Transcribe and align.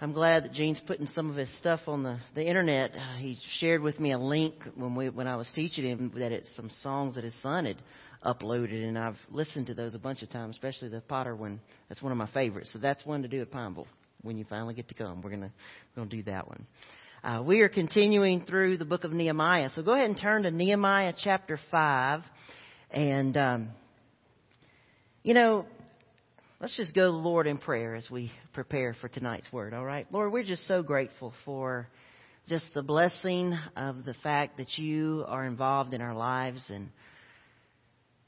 I'm 0.00 0.12
glad 0.12 0.44
that 0.44 0.52
Gene's 0.52 0.80
putting 0.86 1.08
some 1.08 1.28
of 1.28 1.34
his 1.34 1.52
stuff 1.58 1.80
on 1.88 2.04
the, 2.04 2.20
the 2.36 2.46
internet. 2.46 2.92
Uh, 2.94 3.16
he 3.16 3.36
shared 3.58 3.82
with 3.82 3.98
me 3.98 4.12
a 4.12 4.18
link 4.18 4.54
when 4.76 4.94
we 4.94 5.08
when 5.08 5.26
I 5.26 5.34
was 5.34 5.50
teaching 5.56 5.84
him 5.84 6.12
that 6.16 6.30
it's 6.30 6.54
some 6.54 6.70
songs 6.84 7.16
that 7.16 7.24
his 7.24 7.34
son 7.42 7.64
had 7.64 7.78
uploaded, 8.24 8.86
and 8.86 8.96
I've 8.96 9.16
listened 9.28 9.66
to 9.66 9.74
those 9.74 9.96
a 9.96 9.98
bunch 9.98 10.22
of 10.22 10.30
times, 10.30 10.54
especially 10.54 10.90
the 10.90 11.00
Potter 11.00 11.34
one. 11.34 11.60
That's 11.88 12.00
one 12.00 12.12
of 12.12 12.18
my 12.18 12.28
favorites. 12.28 12.72
So 12.72 12.78
that's 12.78 13.04
one 13.04 13.22
to 13.22 13.28
do 13.28 13.42
at 13.42 13.50
Pineville 13.50 13.88
when 14.22 14.38
you 14.38 14.44
finally 14.48 14.72
get 14.72 14.86
to 14.86 14.94
come. 14.94 15.20
We're 15.20 15.30
gonna 15.30 15.50
we're 15.96 16.04
gonna 16.04 16.10
do 16.10 16.22
that 16.30 16.46
one. 16.46 16.64
Uh, 17.24 17.42
we 17.42 17.62
are 17.62 17.68
continuing 17.68 18.42
through 18.42 18.76
the 18.76 18.84
book 18.84 19.02
of 19.02 19.10
Nehemiah. 19.10 19.70
So 19.70 19.82
go 19.82 19.94
ahead 19.94 20.08
and 20.08 20.16
turn 20.16 20.44
to 20.44 20.52
Nehemiah 20.52 21.12
chapter 21.24 21.58
five, 21.72 22.20
and 22.92 23.36
um, 23.36 23.68
you 25.24 25.34
know 25.34 25.66
Let's 26.60 26.76
just 26.76 26.92
go 26.92 27.06
to 27.06 27.12
the 27.12 27.16
Lord 27.16 27.46
in 27.46 27.58
prayer 27.58 27.94
as 27.94 28.10
we 28.10 28.32
prepare 28.52 28.92
for 29.00 29.06
tonight's 29.06 29.46
word, 29.52 29.72
all 29.72 29.84
right? 29.84 30.08
Lord, 30.10 30.32
we're 30.32 30.42
just 30.42 30.66
so 30.66 30.82
grateful 30.82 31.32
for 31.44 31.86
just 32.48 32.64
the 32.74 32.82
blessing 32.82 33.56
of 33.76 34.04
the 34.04 34.14
fact 34.24 34.56
that 34.56 34.76
you 34.76 35.24
are 35.28 35.44
involved 35.44 35.94
in 35.94 36.00
our 36.00 36.16
lives. 36.16 36.64
And 36.68 36.88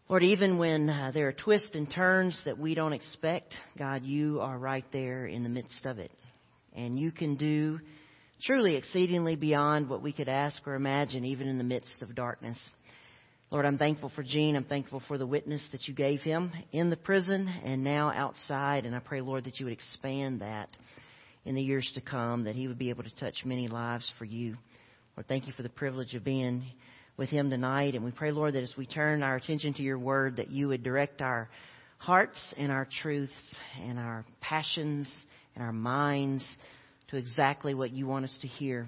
Lord, 0.08 0.22
even 0.22 0.58
when 0.58 0.88
uh, 0.88 1.10
there 1.12 1.26
are 1.26 1.32
twists 1.32 1.74
and 1.74 1.92
turns 1.92 2.40
that 2.44 2.56
we 2.56 2.76
don't 2.76 2.92
expect, 2.92 3.52
God, 3.76 4.04
you 4.04 4.40
are 4.40 4.56
right 4.56 4.86
there 4.92 5.26
in 5.26 5.42
the 5.42 5.48
midst 5.48 5.84
of 5.84 5.98
it. 5.98 6.12
And 6.72 7.00
you 7.00 7.10
can 7.10 7.34
do 7.34 7.80
truly 8.44 8.76
exceedingly 8.76 9.34
beyond 9.34 9.88
what 9.88 10.02
we 10.02 10.12
could 10.12 10.28
ask 10.28 10.64
or 10.68 10.76
imagine, 10.76 11.24
even 11.24 11.48
in 11.48 11.58
the 11.58 11.64
midst 11.64 12.00
of 12.00 12.14
darkness. 12.14 12.60
Lord, 13.50 13.66
I'm 13.66 13.78
thankful 13.78 14.12
for 14.14 14.22
Gene. 14.22 14.54
I'm 14.54 14.64
thankful 14.64 15.02
for 15.08 15.18
the 15.18 15.26
witness 15.26 15.66
that 15.72 15.88
you 15.88 15.94
gave 15.94 16.20
him 16.20 16.52
in 16.70 16.88
the 16.88 16.96
prison 16.96 17.48
and 17.64 17.82
now 17.82 18.12
outside. 18.12 18.86
And 18.86 18.94
I 18.94 19.00
pray, 19.00 19.20
Lord, 19.20 19.44
that 19.44 19.58
you 19.58 19.66
would 19.66 19.72
expand 19.72 20.40
that 20.40 20.68
in 21.44 21.56
the 21.56 21.62
years 21.62 21.90
to 21.94 22.00
come, 22.00 22.44
that 22.44 22.54
he 22.54 22.68
would 22.68 22.78
be 22.78 22.90
able 22.90 23.02
to 23.02 23.14
touch 23.16 23.34
many 23.44 23.66
lives 23.66 24.10
for 24.18 24.24
you. 24.24 24.56
Lord, 25.16 25.26
thank 25.26 25.48
you 25.48 25.52
for 25.52 25.64
the 25.64 25.68
privilege 25.68 26.14
of 26.14 26.22
being 26.22 26.62
with 27.16 27.28
him 27.28 27.50
tonight. 27.50 27.96
And 27.96 28.04
we 28.04 28.12
pray, 28.12 28.30
Lord, 28.30 28.54
that 28.54 28.62
as 28.62 28.72
we 28.78 28.86
turn 28.86 29.24
our 29.24 29.34
attention 29.34 29.74
to 29.74 29.82
your 29.82 29.98
word, 29.98 30.36
that 30.36 30.52
you 30.52 30.68
would 30.68 30.84
direct 30.84 31.20
our 31.20 31.48
hearts 31.98 32.54
and 32.56 32.70
our 32.70 32.86
truths 33.02 33.32
and 33.82 33.98
our 33.98 34.24
passions 34.40 35.12
and 35.56 35.64
our 35.64 35.72
minds 35.72 36.46
to 37.08 37.16
exactly 37.16 37.74
what 37.74 37.90
you 37.90 38.06
want 38.06 38.26
us 38.26 38.38
to 38.42 38.46
hear 38.46 38.86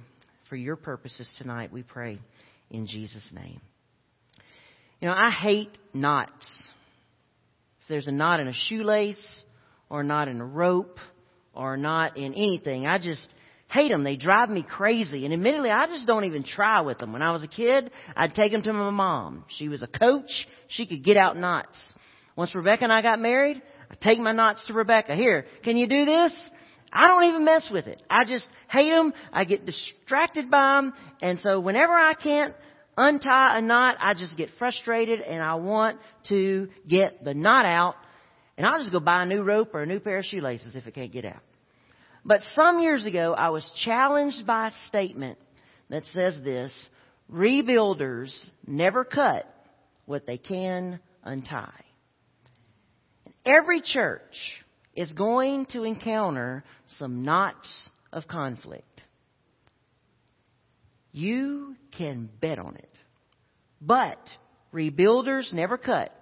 for 0.49 0.55
your 0.55 0.77
purposes 0.77 1.29
tonight, 1.39 1.73
we 1.73 1.83
pray 1.83 2.21
in 2.71 2.87
Jesus' 2.87 3.29
name. 3.33 3.61
You 5.03 5.09
know, 5.09 5.15
I 5.15 5.33
hate 5.33 5.77
knots. 5.93 6.47
If 7.83 7.89
there's 7.89 8.07
a 8.07 8.13
knot 8.13 8.39
in 8.39 8.47
a 8.47 8.53
shoelace, 8.55 9.43
or 9.91 10.03
a 10.03 10.05
knot 10.05 10.29
in 10.29 10.41
a 10.41 10.47
rope, 10.47 10.99
or 11.53 11.75
a 11.75 11.77
knot 11.77 12.17
in 12.17 12.35
anything, 12.35 12.87
I 12.87 12.99
just 12.99 13.27
hate 13.69 13.89
them. 13.89 14.05
They 14.05 14.15
drive 14.15 14.49
me 14.49 14.63
crazy. 14.63 15.25
And 15.25 15.35
admittedly, 15.35 15.71
I 15.71 15.87
just 15.87 16.07
don't 16.07 16.25
even 16.27 16.45
try 16.45 16.83
with 16.83 16.99
them. 16.99 17.13
When 17.13 17.21
I 17.21 17.33
was 17.33 17.43
a 17.43 17.49
kid, 17.49 17.91
I'd 18.15 18.37
take 18.37 18.53
them 18.53 18.63
to 18.63 18.73
my 18.73 18.91
mom. 18.91 19.45
She 19.49 19.69
was 19.69 19.83
a 19.83 19.89
coach. 19.89 20.47
She 20.69 20.87
could 20.87 21.03
get 21.03 21.17
out 21.17 21.37
knots. 21.37 21.83
Once 22.37 22.55
Rebecca 22.55 22.85
and 22.85 22.93
I 22.93 23.03
got 23.03 23.19
married, 23.19 23.61
I 23.91 23.97
take 23.97 24.21
my 24.21 24.31
knots 24.31 24.65
to 24.69 24.73
Rebecca. 24.73 25.17
Here, 25.17 25.47
can 25.65 25.77
you 25.77 25.89
do 25.89 26.05
this? 26.05 26.33
I 26.93 27.09
don't 27.09 27.25
even 27.25 27.45
mess 27.45 27.69
with 27.73 27.89
it. 27.89 28.01
I 28.09 28.25
just 28.25 28.47
hate 28.69 28.91
them. 28.91 29.13
I 29.33 29.47
get 29.47 29.67
distracted 29.67 30.49
by 30.49 30.77
them. 30.77 30.93
And 31.21 31.41
so 31.41 31.59
whenever 31.59 31.93
I 31.93 32.15
can't 32.15 32.55
untie 32.97 33.59
a 33.59 33.63
knot, 33.63 33.97
I 34.01 34.15
just 34.15 34.37
get 34.37 34.51
frustrated 34.59 35.21
and 35.21 35.43
I 35.43 35.55
want 35.55 35.99
to 36.29 36.69
get 36.89 37.25
the 37.25 37.35
knot 37.35 37.65
out 37.65 37.95
and 38.57 38.67
I'll 38.67 38.81
just 38.81 38.93
go 38.93 39.01
buy 39.01 39.23
a 39.23 39.27
new 39.27 39.43
rope 39.43 39.71
or 39.75 39.83
a 39.83 39.87
new 39.87 40.01
pair 40.01 40.19
of 40.19 40.25
shoelaces 40.25 40.77
if 40.77 40.87
it 40.87 40.95
can't 40.95 41.13
get 41.13 41.25
out. 41.25 41.41
But 42.25 42.41
some 42.55 42.81
years 42.81 43.07
ago, 43.07 43.35
I 43.35 43.51
was 43.51 43.69
challenged 43.85 44.47
by 44.47 44.69
a 44.69 44.89
statement 44.89 45.39
that 45.89 46.05
says 46.07 46.39
this, 46.45 46.73
rebuilders 47.31 48.33
never 48.67 49.05
cut 49.05 49.53
what 50.07 50.27
they 50.27 50.39
can 50.39 51.01
untie. 51.25 51.85
Every 53.45 53.81
church 53.81 54.37
is 54.95 55.11
going 55.13 55.67
to 55.67 55.83
encounter 55.83 56.65
some 56.99 57.23
knots 57.23 57.91
of 58.13 58.29
conflict. 58.29 58.92
You 61.13 61.77
can 61.97 62.29
bet 62.41 62.59
on 62.59 62.77
it. 62.77 62.91
But 63.81 64.19
rebuilders 64.73 65.53
never 65.53 65.77
cut 65.77 66.15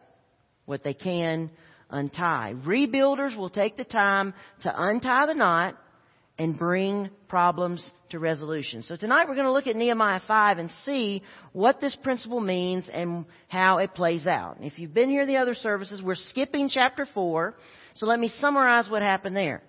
what 0.67 0.83
they 0.83 0.95
can 0.95 1.51
untie. 1.89 2.55
Rebuilders 2.65 3.37
will 3.37 3.51
take 3.51 3.77
the 3.77 3.85
time 3.85 4.35
to 4.63 4.73
untie 4.75 5.27
the 5.27 5.35
knot 5.35 5.77
and 6.39 6.59
bring 6.59 7.11
problems 7.29 7.89
to 8.09 8.19
resolution. 8.19 8.83
So 8.83 8.97
tonight 8.97 9.29
we're 9.29 9.35
going 9.35 9.47
to 9.47 9.53
look 9.53 9.67
at 9.67 9.77
Nehemiah 9.77 10.23
5 10.27 10.59
and 10.59 10.71
see 10.87 11.23
what 11.53 11.83
this 11.83 11.95
principle 12.03 12.41
means 12.41 12.89
and 12.91 13.27
how 13.49 13.79
it 13.79 13.95
plays 13.95 14.27
out. 14.27 14.57
If 14.61 14.79
you've 14.79 14.95
been 14.95 15.11
here 15.11 15.27
the 15.27 15.37
other 15.37 15.55
services, 15.55 16.03
we're 16.03 16.15
skipping 16.15 16.71
chapter 16.71 17.07
4. 17.13 17.55
So 17.95 18.07
let 18.07 18.19
me 18.19 18.33
summarize 18.41 18.89
what 18.89 19.03
happened 19.03 19.37
there. 19.37 19.63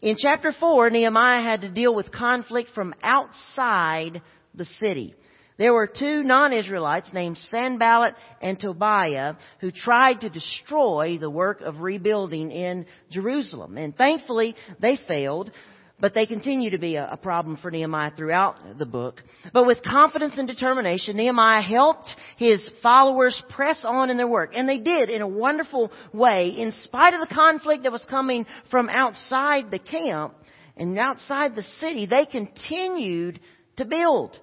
In 0.00 0.16
chapter 0.16 0.52
4, 0.58 0.90
Nehemiah 0.90 1.42
had 1.42 1.62
to 1.62 1.70
deal 1.70 1.94
with 1.94 2.12
conflict 2.12 2.70
from 2.74 2.94
outside 3.02 4.22
the 4.54 4.64
city. 4.64 5.14
There 5.56 5.72
were 5.72 5.86
two 5.86 6.24
non-Israelites 6.24 7.10
named 7.12 7.38
Sanballat 7.48 8.14
and 8.42 8.58
Tobiah 8.58 9.34
who 9.60 9.70
tried 9.70 10.20
to 10.22 10.30
destroy 10.30 11.16
the 11.18 11.30
work 11.30 11.60
of 11.60 11.80
rebuilding 11.80 12.50
in 12.50 12.86
Jerusalem. 13.10 13.76
And 13.76 13.96
thankfully, 13.96 14.56
they 14.80 14.98
failed, 15.06 15.52
but 16.00 16.12
they 16.12 16.26
continue 16.26 16.70
to 16.70 16.78
be 16.78 16.96
a, 16.96 17.16
problem 17.22 17.56
for 17.56 17.70
Nehemiah 17.70 18.10
throughout 18.16 18.78
the 18.78 18.84
book. 18.84 19.22
But 19.52 19.64
with 19.64 19.80
confidence 19.84 20.34
and 20.36 20.48
determination, 20.48 21.16
Nehemiah 21.16 21.62
helped 21.62 22.08
his 22.36 22.68
followers 22.82 23.40
press 23.50 23.78
on 23.84 24.10
in 24.10 24.16
their 24.16 24.26
work. 24.26 24.54
And 24.56 24.68
they 24.68 24.78
did 24.78 25.08
in 25.08 25.22
a 25.22 25.28
wonderful 25.28 25.92
way, 26.12 26.48
in 26.48 26.72
spite 26.82 27.14
of 27.14 27.20
the 27.20 27.32
conflict 27.32 27.84
that 27.84 27.92
was 27.92 28.04
coming 28.10 28.44
from 28.72 28.88
outside 28.88 29.70
the 29.70 29.78
camp 29.78 30.34
and 30.76 30.98
outside 30.98 31.54
the 31.54 31.62
city, 31.80 32.06
they 32.06 32.26
continued 32.26 33.38
to 33.76 33.84
build. 33.84 34.36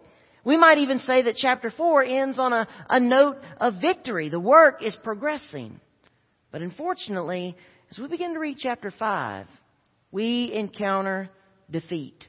We 0.43 0.57
might 0.57 0.79
even 0.79 0.99
say 0.99 1.23
that 1.23 1.35
chapter 1.35 1.69
4 1.69 2.03
ends 2.03 2.39
on 2.39 2.53
a, 2.53 2.67
a 2.89 2.99
note 2.99 3.37
of 3.57 3.75
victory. 3.81 4.29
The 4.29 4.39
work 4.39 4.81
is 4.83 4.95
progressing. 5.03 5.79
But 6.51 6.61
unfortunately, 6.61 7.55
as 7.91 7.99
we 7.99 8.07
begin 8.07 8.33
to 8.33 8.39
read 8.39 8.57
chapter 8.57 8.91
5, 8.91 9.47
we 10.11 10.51
encounter 10.53 11.29
defeat. 11.69 12.27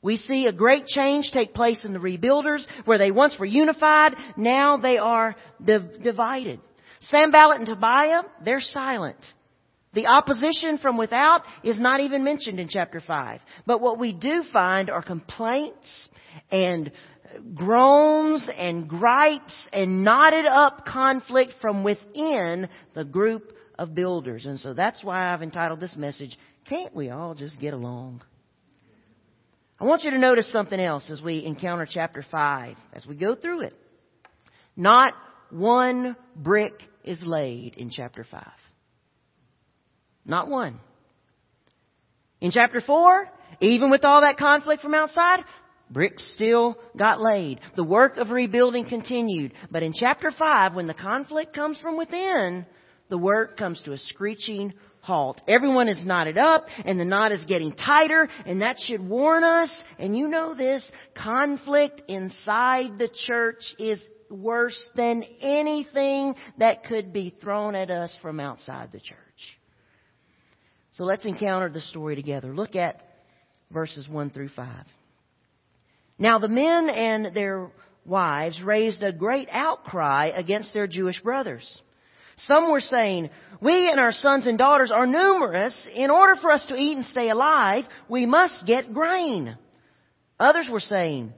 We 0.00 0.16
see 0.16 0.46
a 0.46 0.52
great 0.52 0.86
change 0.86 1.30
take 1.32 1.54
place 1.54 1.84
in 1.84 1.92
the 1.92 2.00
rebuilders 2.00 2.66
where 2.84 2.98
they 2.98 3.12
once 3.12 3.36
were 3.38 3.46
unified. 3.46 4.14
Now 4.36 4.76
they 4.76 4.98
are 4.98 5.36
div- 5.64 6.02
divided. 6.02 6.60
Sanballat 7.02 7.58
and 7.58 7.66
Tobiah, 7.66 8.22
they're 8.44 8.60
silent. 8.60 9.18
The 9.94 10.06
opposition 10.06 10.78
from 10.78 10.96
without 10.96 11.42
is 11.62 11.78
not 11.78 12.00
even 12.00 12.24
mentioned 12.24 12.58
in 12.58 12.68
chapter 12.68 13.00
5. 13.00 13.40
But 13.66 13.80
what 13.80 13.98
we 13.98 14.12
do 14.12 14.42
find 14.52 14.90
are 14.90 15.02
complaints 15.02 15.86
and 16.50 16.90
groans 17.54 18.48
and 18.56 18.88
gripes 18.88 19.54
and 19.72 20.04
knotted 20.04 20.46
up 20.46 20.84
conflict 20.86 21.54
from 21.60 21.84
within 21.84 22.68
the 22.94 23.04
group 23.04 23.52
of 23.78 23.94
builders. 23.94 24.46
And 24.46 24.60
so 24.60 24.74
that's 24.74 25.02
why 25.02 25.32
I've 25.32 25.42
entitled 25.42 25.80
this 25.80 25.96
message, 25.96 26.36
Can't 26.68 26.94
We 26.94 27.10
All 27.10 27.34
Just 27.34 27.58
Get 27.60 27.74
Along? 27.74 28.22
I 29.80 29.84
want 29.84 30.04
you 30.04 30.12
to 30.12 30.18
notice 30.18 30.50
something 30.52 30.78
else 30.78 31.10
as 31.10 31.20
we 31.20 31.44
encounter 31.44 31.88
chapter 31.90 32.24
5, 32.30 32.76
as 32.92 33.04
we 33.04 33.16
go 33.16 33.34
through 33.34 33.62
it. 33.62 33.74
Not 34.76 35.14
one 35.50 36.16
brick 36.36 36.74
is 37.04 37.22
laid 37.24 37.74
in 37.74 37.90
chapter 37.90 38.24
5. 38.24 38.46
Not 40.24 40.48
one. 40.48 40.78
In 42.40 42.52
chapter 42.52 42.80
4, 42.80 43.28
even 43.60 43.90
with 43.90 44.04
all 44.04 44.20
that 44.22 44.36
conflict 44.36 44.82
from 44.82 44.94
outside, 44.94 45.40
Bricks 45.92 46.28
still 46.34 46.78
got 46.96 47.20
laid. 47.20 47.60
The 47.76 47.84
work 47.84 48.16
of 48.16 48.30
rebuilding 48.30 48.86
continued. 48.88 49.52
But 49.70 49.82
in 49.82 49.92
chapter 49.92 50.30
5, 50.30 50.74
when 50.74 50.86
the 50.86 50.94
conflict 50.94 51.54
comes 51.54 51.78
from 51.78 51.98
within, 51.98 52.66
the 53.10 53.18
work 53.18 53.58
comes 53.58 53.80
to 53.82 53.92
a 53.92 53.98
screeching 53.98 54.72
halt. 55.00 55.42
Everyone 55.46 55.88
is 55.88 56.04
knotted 56.06 56.38
up 56.38 56.64
and 56.84 56.98
the 56.98 57.04
knot 57.04 57.32
is 57.32 57.44
getting 57.44 57.72
tighter 57.72 58.28
and 58.46 58.62
that 58.62 58.76
should 58.86 59.06
warn 59.06 59.44
us, 59.44 59.70
and 59.98 60.16
you 60.16 60.28
know 60.28 60.54
this, 60.54 60.88
conflict 61.14 62.02
inside 62.08 62.98
the 62.98 63.10
church 63.26 63.62
is 63.78 64.00
worse 64.30 64.80
than 64.96 65.24
anything 65.42 66.34
that 66.58 66.84
could 66.84 67.12
be 67.12 67.34
thrown 67.40 67.74
at 67.74 67.90
us 67.90 68.16
from 68.22 68.40
outside 68.40 68.90
the 68.92 69.00
church. 69.00 69.18
So 70.92 71.04
let's 71.04 71.26
encounter 71.26 71.68
the 71.68 71.80
story 71.80 72.16
together. 72.16 72.54
Look 72.54 72.76
at 72.76 73.00
verses 73.70 74.08
1 74.08 74.30
through 74.30 74.50
5. 74.50 74.66
Now 76.22 76.38
the 76.38 76.46
men 76.46 76.88
and 76.88 77.34
their 77.34 77.68
wives 78.06 78.62
raised 78.62 79.02
a 79.02 79.12
great 79.12 79.48
outcry 79.50 80.26
against 80.26 80.72
their 80.72 80.86
Jewish 80.86 81.18
brothers. 81.18 81.82
Some 82.36 82.70
were 82.70 82.78
saying, 82.78 83.30
we 83.60 83.90
and 83.90 83.98
our 83.98 84.12
sons 84.12 84.46
and 84.46 84.56
daughters 84.56 84.92
are 84.92 85.04
numerous. 85.04 85.74
In 85.92 86.10
order 86.10 86.36
for 86.40 86.52
us 86.52 86.64
to 86.66 86.76
eat 86.76 86.96
and 86.96 87.04
stay 87.06 87.28
alive, 87.28 87.86
we 88.08 88.24
must 88.24 88.64
get 88.64 88.94
grain. 88.94 89.56
Others 90.38 90.68
were 90.70 90.78
saying, 90.78 91.32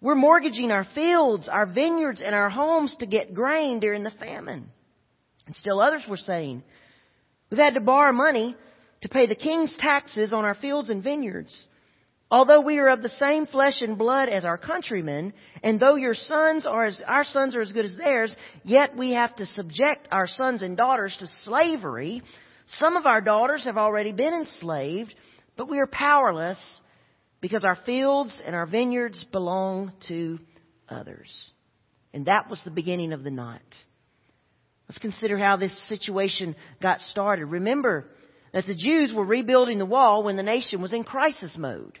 we're 0.00 0.14
mortgaging 0.14 0.70
our 0.70 0.86
fields, 0.94 1.46
our 1.46 1.66
vineyards, 1.66 2.22
and 2.24 2.34
our 2.34 2.48
homes 2.48 2.96
to 3.00 3.06
get 3.06 3.34
grain 3.34 3.80
during 3.80 4.02
the 4.02 4.10
famine. 4.12 4.70
And 5.46 5.54
still 5.56 5.78
others 5.78 6.06
were 6.08 6.16
saying, 6.16 6.62
we've 7.50 7.60
had 7.60 7.74
to 7.74 7.80
borrow 7.80 8.12
money 8.12 8.56
to 9.02 9.10
pay 9.10 9.26
the 9.26 9.34
king's 9.34 9.76
taxes 9.78 10.32
on 10.32 10.46
our 10.46 10.54
fields 10.54 10.88
and 10.88 11.04
vineyards. 11.04 11.66
Although 12.28 12.62
we 12.62 12.78
are 12.78 12.88
of 12.88 13.02
the 13.02 13.08
same 13.08 13.46
flesh 13.46 13.80
and 13.80 13.96
blood 13.96 14.28
as 14.28 14.44
our 14.44 14.58
countrymen, 14.58 15.32
and 15.62 15.78
though 15.78 15.94
your 15.94 16.14
sons 16.14 16.66
are 16.66 16.86
as, 16.86 17.00
our 17.06 17.22
sons 17.22 17.54
are 17.54 17.60
as 17.60 17.72
good 17.72 17.84
as 17.84 17.96
theirs, 17.96 18.34
yet 18.64 18.96
we 18.96 19.12
have 19.12 19.36
to 19.36 19.46
subject 19.46 20.08
our 20.10 20.26
sons 20.26 20.62
and 20.62 20.76
daughters 20.76 21.16
to 21.20 21.28
slavery. 21.44 22.22
Some 22.78 22.96
of 22.96 23.06
our 23.06 23.20
daughters 23.20 23.64
have 23.64 23.76
already 23.76 24.10
been 24.10 24.34
enslaved, 24.34 25.14
but 25.56 25.70
we 25.70 25.78
are 25.78 25.86
powerless 25.86 26.58
because 27.40 27.62
our 27.62 27.78
fields 27.86 28.36
and 28.44 28.56
our 28.56 28.66
vineyards 28.66 29.24
belong 29.30 29.92
to 30.08 30.40
others. 30.88 31.52
And 32.12 32.26
that 32.26 32.50
was 32.50 32.60
the 32.64 32.72
beginning 32.72 33.12
of 33.12 33.22
the 33.22 33.30
knot. 33.30 33.62
Let's 34.88 34.98
consider 34.98 35.38
how 35.38 35.56
this 35.56 35.76
situation 35.88 36.56
got 36.82 37.00
started. 37.02 37.46
Remember 37.46 38.08
that 38.52 38.66
the 38.66 38.74
Jews 38.74 39.12
were 39.14 39.24
rebuilding 39.24 39.78
the 39.78 39.86
wall 39.86 40.24
when 40.24 40.36
the 40.36 40.42
nation 40.42 40.82
was 40.82 40.92
in 40.92 41.04
crisis 41.04 41.56
mode. 41.56 42.00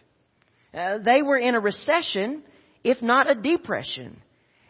Uh, 0.76 0.98
they 0.98 1.22
were 1.22 1.38
in 1.38 1.54
a 1.54 1.60
recession, 1.60 2.42
if 2.84 3.00
not 3.00 3.30
a 3.30 3.34
depression. 3.34 4.20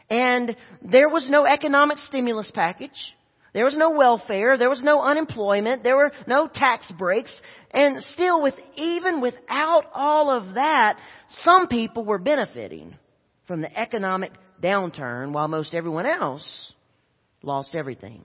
And 0.08 0.56
there 0.80 1.08
was 1.08 1.28
no 1.28 1.44
economic 1.44 1.98
stimulus 1.98 2.50
package. 2.54 3.14
There 3.52 3.64
was 3.64 3.76
no 3.76 3.90
welfare. 3.90 4.56
There 4.56 4.70
was 4.70 4.84
no 4.84 5.00
unemployment. 5.00 5.82
There 5.82 5.96
were 5.96 6.12
no 6.28 6.46
tax 6.46 6.92
breaks. 6.96 7.34
And 7.72 8.02
still 8.12 8.40
with, 8.40 8.54
even 8.76 9.20
without 9.20 9.86
all 9.92 10.30
of 10.30 10.54
that, 10.54 10.98
some 11.42 11.66
people 11.66 12.04
were 12.04 12.18
benefiting 12.18 12.94
from 13.48 13.62
the 13.62 13.78
economic 13.78 14.32
downturn 14.62 15.32
while 15.32 15.48
most 15.48 15.74
everyone 15.74 16.06
else 16.06 16.72
lost 17.42 17.74
everything. 17.74 18.22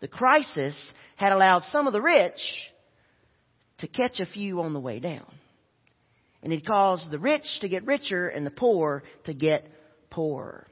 The 0.00 0.08
crisis 0.08 0.74
had 1.16 1.32
allowed 1.32 1.62
some 1.64 1.86
of 1.86 1.92
the 1.92 2.02
rich 2.02 2.40
to 3.78 3.86
catch 3.86 4.18
a 4.18 4.26
few 4.26 4.62
on 4.62 4.72
the 4.72 4.80
way 4.80 4.98
down. 4.98 5.26
And 6.42 6.52
it 6.52 6.66
caused 6.66 7.10
the 7.10 7.18
rich 7.18 7.46
to 7.60 7.68
get 7.68 7.86
richer 7.86 8.28
and 8.28 8.46
the 8.46 8.50
poor 8.50 9.02
to 9.24 9.34
get 9.34 9.66
poorer. 10.10 10.66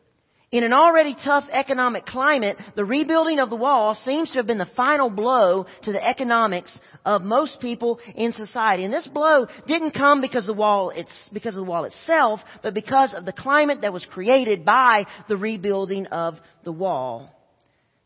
In 0.53 0.63
an 0.63 0.73
already 0.73 1.17
tough 1.25 1.45
economic 1.51 2.07
climate, 2.07 2.57
the 2.77 2.85
rebuilding 2.85 3.41
of 3.41 3.51
the 3.51 3.57
wall 3.57 3.95
seems 3.95 4.31
to 4.31 4.39
have 4.39 4.47
been 4.47 4.59
the 4.59 4.71
final 4.77 5.11
blow 5.11 5.67
to 5.83 5.93
the 5.93 6.03
economics 6.03 6.79
of 7.05 7.23
most 7.23 7.59
people 7.61 7.99
in 8.15 8.33
society. 8.33 8.85
And 8.85 8.95
this 8.95 9.09
blow 9.09 9.49
didn't 9.67 9.91
come 9.91 10.21
because 10.21 10.47
the 10.47 10.55
wall, 10.55 10.91
it's, 10.91 11.13
because 11.33 11.57
of 11.57 11.65
the 11.65 11.71
wall 11.71 11.85
itself, 11.85 12.41
but 12.63 12.75
because 12.75 13.13
of 13.13 13.25
the 13.25 13.33
climate 13.33 13.81
that 13.83 13.93
was 13.93 14.07
created 14.07 14.65
by 14.65 15.07
the 15.29 15.37
rebuilding 15.37 16.07
of 16.07 16.37
the 16.63 16.73
wall. 16.73 17.29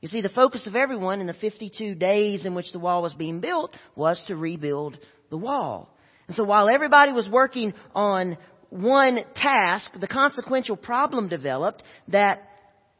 You 0.00 0.08
see, 0.08 0.22
the 0.22 0.30
focus 0.30 0.66
of 0.66 0.76
everyone 0.76 1.20
in 1.20 1.26
the 1.26 1.34
52 1.34 1.94
days 1.94 2.46
in 2.46 2.54
which 2.54 2.72
the 2.72 2.78
wall 2.78 3.02
was 3.02 3.12
being 3.12 3.40
built 3.40 3.74
was 3.94 4.22
to 4.28 4.34
rebuild 4.34 4.98
the 5.28 5.36
wall. 5.36 5.94
And 6.30 6.36
so 6.36 6.44
while 6.44 6.68
everybody 6.68 7.10
was 7.10 7.28
working 7.28 7.74
on 7.92 8.38
one 8.68 9.18
task, 9.34 9.90
the 9.98 10.06
consequential 10.06 10.76
problem 10.76 11.26
developed 11.26 11.82
that 12.06 12.48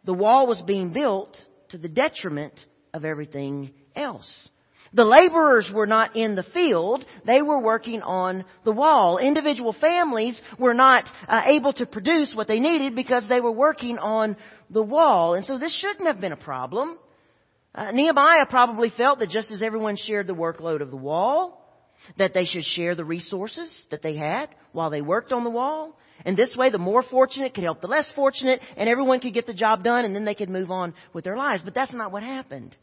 the 0.04 0.12
wall 0.12 0.48
was 0.48 0.60
being 0.62 0.92
built 0.92 1.36
to 1.68 1.78
the 1.78 1.88
detriment 1.88 2.58
of 2.92 3.04
everything 3.04 3.70
else. 3.94 4.48
The 4.94 5.04
laborers 5.04 5.70
were 5.72 5.86
not 5.86 6.16
in 6.16 6.34
the 6.34 6.42
field. 6.42 7.06
They 7.24 7.40
were 7.40 7.60
working 7.60 8.02
on 8.02 8.44
the 8.64 8.72
wall. 8.72 9.18
Individual 9.18 9.76
families 9.80 10.42
were 10.58 10.74
not 10.74 11.04
uh, 11.28 11.42
able 11.46 11.72
to 11.74 11.86
produce 11.86 12.32
what 12.34 12.48
they 12.48 12.58
needed 12.58 12.96
because 12.96 13.28
they 13.28 13.40
were 13.40 13.52
working 13.52 13.98
on 13.98 14.36
the 14.70 14.82
wall. 14.82 15.34
And 15.34 15.44
so 15.44 15.56
this 15.56 15.78
shouldn't 15.78 16.08
have 16.08 16.20
been 16.20 16.32
a 16.32 16.36
problem. 16.36 16.98
Uh, 17.76 17.92
Nehemiah 17.92 18.46
probably 18.48 18.90
felt 18.90 19.20
that 19.20 19.30
just 19.30 19.52
as 19.52 19.62
everyone 19.62 19.96
shared 19.96 20.26
the 20.26 20.34
workload 20.34 20.80
of 20.80 20.90
the 20.90 20.96
wall, 20.96 21.59
that 22.18 22.34
they 22.34 22.44
should 22.44 22.64
share 22.64 22.94
the 22.94 23.04
resources 23.04 23.84
that 23.90 24.02
they 24.02 24.16
had 24.16 24.48
while 24.72 24.90
they 24.90 25.02
worked 25.02 25.32
on 25.32 25.44
the 25.44 25.50
wall. 25.50 25.96
And 26.24 26.36
this 26.36 26.54
way, 26.56 26.70
the 26.70 26.78
more 26.78 27.02
fortunate 27.02 27.54
could 27.54 27.64
help 27.64 27.80
the 27.80 27.86
less 27.86 28.10
fortunate, 28.14 28.60
and 28.76 28.88
everyone 28.88 29.20
could 29.20 29.34
get 29.34 29.46
the 29.46 29.54
job 29.54 29.82
done, 29.82 30.04
and 30.04 30.14
then 30.14 30.24
they 30.24 30.34
could 30.34 30.50
move 30.50 30.70
on 30.70 30.94
with 31.12 31.24
their 31.24 31.36
lives. 31.36 31.62
But 31.64 31.74
that's 31.74 31.92
not 31.92 32.12
what 32.12 32.22
happened. 32.22 32.76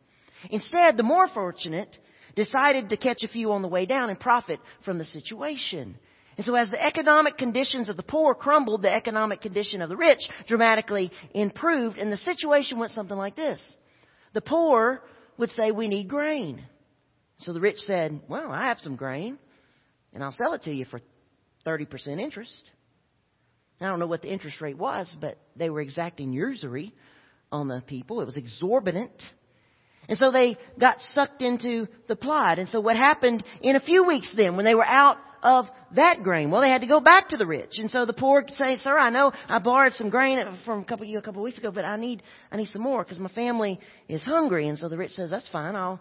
Instead, 0.50 0.98
the 0.98 1.04
more 1.04 1.28
fortunate 1.28 1.96
decided 2.36 2.90
to 2.90 2.98
catch 2.98 3.24
a 3.24 3.28
few 3.28 3.52
on 3.52 3.62
the 3.62 3.68
way 3.68 3.86
down 3.86 4.10
and 4.10 4.20
profit 4.20 4.60
from 4.86 4.98
the 4.98 5.06
situation. 5.06 5.98
And 6.38 6.46
so 6.46 6.54
as 6.54 6.70
the 6.70 6.84
economic 6.84 7.38
conditions 7.38 7.90
of 7.90 7.98
the 7.98 8.04
poor 8.04 8.36
crumbled, 8.36 8.84
the 8.84 8.94
economic 8.94 9.42
condition 9.42 9.82
of 9.82 9.90
the 9.90 9.98
rich 9.98 10.20
dramatically 10.48 11.12
improved, 11.34 11.98
and 11.98 12.12
the 12.12 12.18
situation 12.18 12.78
went 12.78 12.92
something 12.92 13.18
like 13.18 13.36
this. 13.36 13.60
The 14.34 14.42
poor 14.42 15.02
would 15.38 15.50
say, 15.52 15.72
we 15.72 15.88
need 15.88 16.08
grain. 16.08 16.64
So 17.40 17.54
the 17.54 17.62
rich 17.62 17.78
said, 17.80 18.22
Well, 18.28 18.52
I 18.52 18.66
have 18.66 18.80
some 18.80 18.96
grain, 18.96 19.38
and 20.14 20.24
I'll 20.24 20.32
sell 20.32 20.54
it 20.54 20.64
to 20.64 20.72
you 20.72 20.86
for 20.86 21.02
30% 21.66 22.20
interest. 22.20 22.70
I 23.80 23.86
don't 23.86 24.00
know 24.00 24.08
what 24.08 24.24
the 24.24 24.32
interest 24.32 24.60
rate 24.60 24.78
was, 24.78 25.08
but 25.22 25.38
they 25.56 25.70
were 25.70 25.82
exacting 25.82 26.34
usury 26.34 26.94
on 27.52 27.68
the 27.68 27.84
people. 27.86 28.22
It 28.22 28.26
was 28.26 28.36
exorbitant. 28.36 29.12
And 30.10 30.18
so 30.18 30.32
they 30.32 30.58
got 30.80 30.98
sucked 31.14 31.42
into 31.42 31.88
the 32.08 32.16
plot. 32.16 32.60
And 32.60 32.70
so 32.70 32.80
what 32.80 32.96
happened 32.96 33.44
in 33.62 33.76
a 33.76 33.80
few 33.80 34.06
weeks 34.06 34.34
then, 34.36 34.56
when 34.56 34.66
they 34.66 34.74
were 34.74 34.86
out 34.86 35.18
of 35.44 35.68
that 35.96 36.24
grain? 36.24 36.50
Well, 36.50 36.62
they 36.62 36.70
had 36.70 36.82
to 36.82 36.88
go 36.88 37.00
back 37.00 37.30
to 37.30 37.38
the 37.38 37.46
rich. 37.46 37.78
And 37.78 37.90
so 37.92 38.06
the 38.06 38.14
poor 38.14 38.44
say, 38.48 38.78
sir, 38.78 38.98
I 38.98 39.10
know 39.10 39.32
I 39.48 39.60
borrowed 39.60 39.94
some 39.94 40.10
grain 40.10 40.40
from 40.66 40.82
a 40.82 40.86
couple 40.86 41.06
of 41.06 41.10
you 41.10 41.20
a 41.20 41.22
couple 41.22 41.42
of 41.42 41.46
weeks 41.46 41.58
ago, 41.58 41.72
but 41.72 41.86
I 41.86 41.98
need, 41.98 42.24
I 42.52 42.58
need 42.58 42.70
some 42.70 42.82
more 42.82 43.04
because 43.04 43.20
my 43.20 43.30
family 43.30 43.80
is 44.08 44.24
hungry. 44.24 44.68
And 44.68 44.80
so 44.80 44.90
the 44.90 44.98
rich 44.98 45.12
says, 45.12 45.30
that's 45.30 45.48
fine. 45.50 45.76
I'll, 45.76 46.00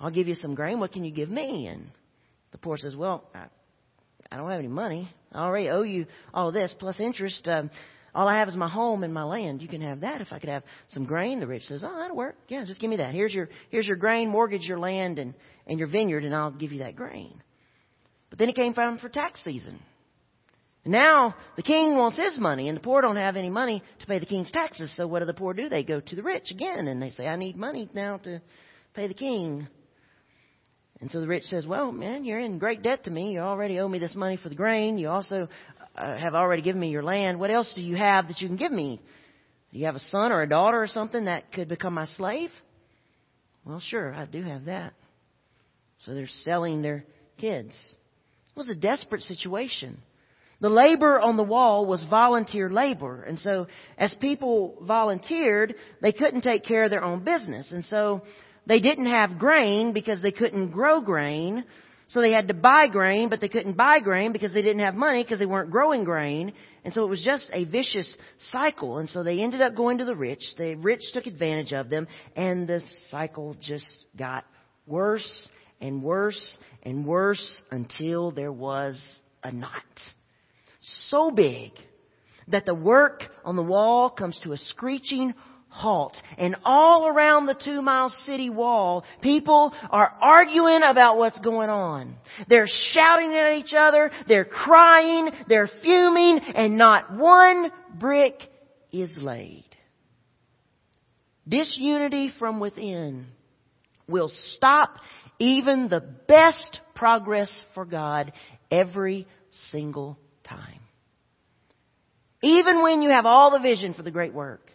I'll 0.00 0.10
give 0.10 0.28
you 0.28 0.34
some 0.34 0.54
grain. 0.54 0.80
What 0.80 0.92
can 0.92 1.04
you 1.04 1.12
give 1.12 1.28
me? 1.28 1.66
And 1.66 1.90
the 2.52 2.58
poor 2.58 2.76
says, 2.78 2.96
Well, 2.96 3.24
I, 3.34 3.46
I 4.32 4.36
don't 4.36 4.50
have 4.50 4.58
any 4.58 4.68
money. 4.68 5.08
I 5.32 5.44
already 5.44 5.68
owe 5.68 5.82
you 5.82 6.06
all 6.32 6.50
this 6.50 6.74
plus 6.78 6.98
interest. 6.98 7.46
Um, 7.46 7.70
all 8.14 8.26
I 8.26 8.38
have 8.38 8.48
is 8.48 8.56
my 8.56 8.68
home 8.68 9.04
and 9.04 9.14
my 9.14 9.22
land. 9.22 9.62
You 9.62 9.68
can 9.68 9.82
have 9.82 10.00
that. 10.00 10.20
If 10.20 10.32
I 10.32 10.38
could 10.38 10.48
have 10.48 10.64
some 10.88 11.04
grain, 11.04 11.38
the 11.38 11.46
rich 11.46 11.64
says, 11.64 11.84
"Oh, 11.84 11.96
that'll 11.96 12.16
work. 12.16 12.36
Yeah, 12.48 12.64
just 12.64 12.80
give 12.80 12.90
me 12.90 12.96
that. 12.96 13.14
Here's 13.14 13.32
your 13.32 13.48
here's 13.70 13.86
your 13.86 13.96
grain. 13.96 14.28
Mortgage 14.28 14.62
your 14.62 14.80
land 14.80 15.18
and 15.18 15.34
and 15.66 15.78
your 15.78 15.88
vineyard, 15.88 16.24
and 16.24 16.34
I'll 16.34 16.50
give 16.50 16.72
you 16.72 16.80
that 16.80 16.96
grain." 16.96 17.40
But 18.28 18.38
then 18.38 18.48
it 18.48 18.56
came 18.56 18.74
time 18.74 18.98
for 18.98 19.08
tax 19.08 19.42
season. 19.44 19.78
And 20.84 20.92
now 20.92 21.36
the 21.56 21.62
king 21.62 21.96
wants 21.96 22.16
his 22.16 22.38
money, 22.38 22.68
and 22.68 22.76
the 22.76 22.82
poor 22.82 23.02
don't 23.02 23.16
have 23.16 23.36
any 23.36 23.50
money 23.50 23.82
to 24.00 24.06
pay 24.06 24.18
the 24.18 24.26
king's 24.26 24.50
taxes. 24.50 24.92
So 24.96 25.06
what 25.06 25.20
do 25.20 25.26
the 25.26 25.34
poor 25.34 25.52
do? 25.52 25.68
They 25.68 25.84
go 25.84 26.00
to 26.00 26.16
the 26.16 26.22
rich 26.22 26.50
again, 26.50 26.88
and 26.88 27.00
they 27.00 27.10
say, 27.10 27.28
"I 27.28 27.36
need 27.36 27.56
money 27.56 27.88
now 27.94 28.16
to 28.18 28.40
pay 28.94 29.06
the 29.06 29.14
king." 29.14 29.68
And 31.00 31.10
so 31.10 31.20
the 31.20 31.26
rich 31.26 31.44
says, 31.44 31.66
Well, 31.66 31.92
man, 31.92 32.24
you're 32.24 32.40
in 32.40 32.58
great 32.58 32.82
debt 32.82 33.04
to 33.04 33.10
me. 33.10 33.32
You 33.32 33.40
already 33.40 33.78
owe 33.80 33.88
me 33.88 33.98
this 33.98 34.14
money 34.14 34.36
for 34.36 34.48
the 34.48 34.54
grain. 34.54 34.98
You 34.98 35.08
also 35.08 35.48
uh, 35.96 36.16
have 36.16 36.34
already 36.34 36.62
given 36.62 36.80
me 36.80 36.90
your 36.90 37.02
land. 37.02 37.40
What 37.40 37.50
else 37.50 37.72
do 37.74 37.80
you 37.80 37.96
have 37.96 38.28
that 38.28 38.40
you 38.40 38.48
can 38.48 38.56
give 38.56 38.72
me? 38.72 39.00
Do 39.72 39.78
you 39.78 39.86
have 39.86 39.94
a 39.94 40.00
son 40.10 40.32
or 40.32 40.42
a 40.42 40.48
daughter 40.48 40.82
or 40.82 40.86
something 40.86 41.24
that 41.24 41.52
could 41.52 41.68
become 41.68 41.94
my 41.94 42.06
slave? 42.06 42.50
Well, 43.64 43.80
sure, 43.80 44.12
I 44.12 44.26
do 44.26 44.42
have 44.42 44.66
that. 44.66 44.94
So 46.04 46.14
they're 46.14 46.26
selling 46.44 46.82
their 46.82 47.04
kids. 47.38 47.74
It 47.74 48.58
was 48.58 48.68
a 48.68 48.74
desperate 48.74 49.22
situation. 49.22 49.98
The 50.60 50.68
labor 50.68 51.18
on 51.18 51.36
the 51.36 51.42
wall 51.42 51.86
was 51.86 52.04
volunteer 52.10 52.68
labor. 52.68 53.22
And 53.22 53.38
so 53.38 53.66
as 53.96 54.14
people 54.20 54.76
volunteered, 54.82 55.74
they 56.02 56.12
couldn't 56.12 56.42
take 56.42 56.64
care 56.64 56.84
of 56.84 56.90
their 56.90 57.04
own 57.04 57.24
business. 57.24 57.72
And 57.72 57.84
so 57.86 58.22
they 58.70 58.78
didn't 58.78 59.10
have 59.10 59.36
grain 59.36 59.92
because 59.92 60.22
they 60.22 60.30
couldn't 60.30 60.70
grow 60.70 61.00
grain. 61.00 61.64
So 62.06 62.20
they 62.20 62.30
had 62.30 62.46
to 62.46 62.54
buy 62.54 62.86
grain, 62.86 63.28
but 63.28 63.40
they 63.40 63.48
couldn't 63.48 63.76
buy 63.76 63.98
grain 63.98 64.30
because 64.32 64.52
they 64.52 64.62
didn't 64.62 64.84
have 64.84 64.94
money 64.94 65.24
because 65.24 65.40
they 65.40 65.46
weren't 65.46 65.72
growing 65.72 66.04
grain. 66.04 66.52
And 66.84 66.94
so 66.94 67.02
it 67.02 67.08
was 67.08 67.20
just 67.20 67.50
a 67.52 67.64
vicious 67.64 68.16
cycle. 68.52 68.98
And 68.98 69.10
so 69.10 69.24
they 69.24 69.40
ended 69.40 69.60
up 69.60 69.74
going 69.74 69.98
to 69.98 70.04
the 70.04 70.14
rich. 70.14 70.42
The 70.56 70.76
rich 70.76 71.02
took 71.12 71.26
advantage 71.26 71.72
of 71.72 71.90
them 71.90 72.06
and 72.36 72.68
the 72.68 72.80
cycle 73.08 73.56
just 73.60 74.06
got 74.16 74.44
worse 74.86 75.48
and 75.80 76.00
worse 76.00 76.56
and 76.84 77.04
worse 77.04 77.62
until 77.72 78.30
there 78.30 78.52
was 78.52 79.02
a 79.42 79.50
knot. 79.50 79.82
So 81.08 81.32
big 81.32 81.72
that 82.46 82.66
the 82.66 82.74
work 82.74 83.24
on 83.44 83.56
the 83.56 83.64
wall 83.64 84.10
comes 84.10 84.38
to 84.44 84.52
a 84.52 84.58
screeching 84.58 85.34
halt. 85.70 86.16
And 86.36 86.56
all 86.64 87.06
around 87.06 87.46
the 87.46 87.54
two 87.54 87.80
mile 87.80 88.10
city 88.26 88.50
wall, 88.50 89.04
people 89.22 89.72
are 89.90 90.12
arguing 90.20 90.82
about 90.82 91.16
what's 91.16 91.38
going 91.38 91.70
on. 91.70 92.16
They're 92.48 92.68
shouting 92.92 93.34
at 93.34 93.54
each 93.54 93.72
other, 93.76 94.10
they're 94.28 94.44
crying, 94.44 95.30
they're 95.48 95.70
fuming, 95.82 96.40
and 96.40 96.76
not 96.76 97.16
one 97.16 97.70
brick 97.98 98.42
is 98.92 99.16
laid. 99.16 99.64
disunity 101.48 102.30
from 102.38 102.60
within 102.60 103.26
will 104.06 104.30
stop 104.54 104.96
even 105.38 105.88
the 105.88 106.00
best 106.28 106.80
progress 106.94 107.50
for 107.74 107.84
God 107.84 108.32
every 108.70 109.26
single 109.70 110.18
time. 110.44 110.80
Even 112.42 112.82
when 112.82 113.02
you 113.02 113.10
have 113.10 113.26
all 113.26 113.50
the 113.50 113.58
vision 113.58 113.94
for 113.94 114.02
the 114.02 114.10
great 114.10 114.32
work. 114.32 114.70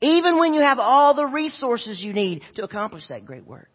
Even 0.00 0.38
when 0.38 0.54
you 0.54 0.60
have 0.60 0.78
all 0.78 1.14
the 1.14 1.26
resources 1.26 2.00
you 2.00 2.12
need 2.12 2.42
to 2.56 2.64
accomplish 2.64 3.06
that 3.08 3.24
great 3.24 3.46
work. 3.46 3.68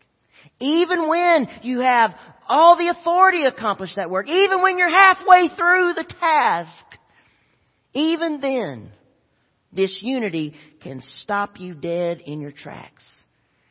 Even 0.59 1.07
when 1.07 1.47
you 1.61 1.79
have 1.79 2.11
all 2.47 2.77
the 2.77 2.87
authority 2.87 3.41
to 3.41 3.47
accomplish 3.47 3.95
that 3.95 4.09
work. 4.09 4.27
Even 4.27 4.61
when 4.61 4.77
you're 4.77 4.89
halfway 4.89 5.49
through 5.49 5.93
the 5.93 6.05
task. 6.19 6.85
Even 7.93 8.39
then, 8.39 8.91
disunity 9.73 10.53
can 10.81 11.01
stop 11.17 11.59
you 11.59 11.73
dead 11.73 12.21
in 12.25 12.41
your 12.41 12.51
tracks. 12.51 13.03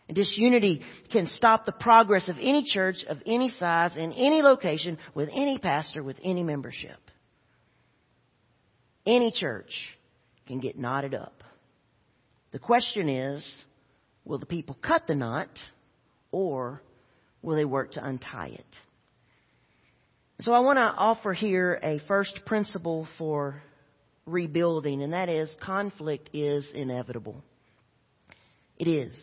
And 0.09 0.16
disunity 0.16 0.80
can 1.12 1.26
stop 1.26 1.66
the 1.66 1.73
progress 1.73 2.28
of 2.28 2.37
any 2.40 2.64
church 2.64 3.04
of 3.09 3.18
any 3.26 3.50
size 3.61 3.97
in 3.97 4.12
any 4.12 4.42
location 4.42 4.99
with 5.14 5.28
any 5.33 5.59
pastor 5.59 6.02
with 6.02 6.18
any 6.23 6.42
membership. 6.42 6.99
Any 9.04 9.30
church 9.30 9.71
can 10.47 10.61
get 10.61 10.78
knotted 10.78 11.14
up. 11.14 11.38
The 12.52 12.59
question 12.59 13.09
is, 13.09 13.47
will 14.25 14.38
the 14.38 14.47
people 14.47 14.76
cut 14.81 15.07
the 15.07 15.14
knot 15.14 15.50
or 16.31 16.83
will 17.43 17.57
they 17.57 17.64
work 17.64 17.93
to 17.93 18.07
untie 18.07 18.49
it? 18.49 18.67
So 20.40 20.52
I 20.52 20.61
want 20.61 20.76
to 20.76 20.83
offer 20.83 21.33
here 21.33 21.81
a 21.83 21.99
first 22.07 22.43
principle 22.47 23.09
for 23.19 23.61
rebuilding, 24.25 25.02
and 25.02 25.12
that 25.12 25.28
is 25.28 25.55
conflict 25.61 26.31
is 26.33 26.69
inevitable. 26.73 27.43
It 28.76 28.87
is. 28.87 29.14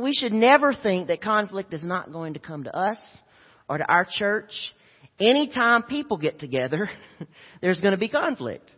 We 0.00 0.14
should 0.14 0.32
never 0.32 0.72
think 0.72 1.08
that 1.08 1.20
conflict 1.20 1.74
is 1.74 1.84
not 1.84 2.10
going 2.10 2.34
to 2.34 2.40
come 2.40 2.64
to 2.64 2.74
us 2.74 2.98
or 3.68 3.78
to 3.78 3.84
our 3.84 4.06
church. 4.10 4.50
Anytime 5.20 5.82
people 5.82 6.16
get 6.16 6.40
together, 6.40 6.88
there's 7.60 7.80
going 7.80 7.92
to 7.92 7.98
be 7.98 8.08
conflict. 8.08 8.70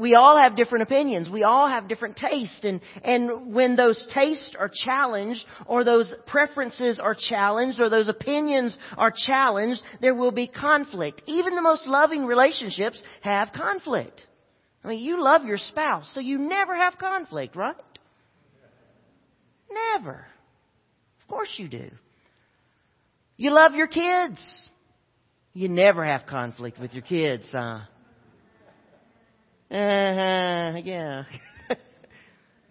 We 0.00 0.14
all 0.14 0.36
have 0.36 0.56
different 0.56 0.82
opinions. 0.82 1.28
We 1.30 1.42
all 1.42 1.68
have 1.68 1.88
different 1.88 2.16
tastes. 2.16 2.60
And, 2.64 2.80
and 3.04 3.54
when 3.54 3.76
those 3.76 4.04
tastes 4.12 4.52
are 4.58 4.70
challenged, 4.72 5.44
or 5.66 5.84
those 5.84 6.12
preferences 6.26 6.98
are 6.98 7.16
challenged, 7.18 7.80
or 7.80 7.88
those 7.88 8.08
opinions 8.08 8.76
are 8.96 9.12
challenged, 9.14 9.82
there 10.00 10.14
will 10.14 10.32
be 10.32 10.48
conflict. 10.48 11.22
Even 11.26 11.54
the 11.54 11.62
most 11.62 11.86
loving 11.86 12.26
relationships 12.26 13.02
have 13.22 13.52
conflict. 13.52 14.20
I 14.84 14.88
mean, 14.88 15.00
you 15.00 15.22
love 15.22 15.44
your 15.44 15.58
spouse, 15.58 16.10
so 16.14 16.20
you 16.20 16.38
never 16.38 16.74
have 16.74 16.96
conflict, 16.98 17.56
right? 17.56 17.76
Never. 19.70 20.26
Of 21.22 21.28
course 21.28 21.52
you 21.56 21.68
do. 21.68 21.90
You 23.36 23.50
love 23.50 23.74
your 23.74 23.88
kids. 23.88 24.38
You 25.52 25.68
never 25.68 26.04
have 26.04 26.26
conflict 26.26 26.78
with 26.78 26.92
your 26.92 27.02
kids, 27.02 27.48
huh? 27.50 27.80
Uh-huh, 29.70 30.80
yeah. 30.84 31.24
of 31.70 31.76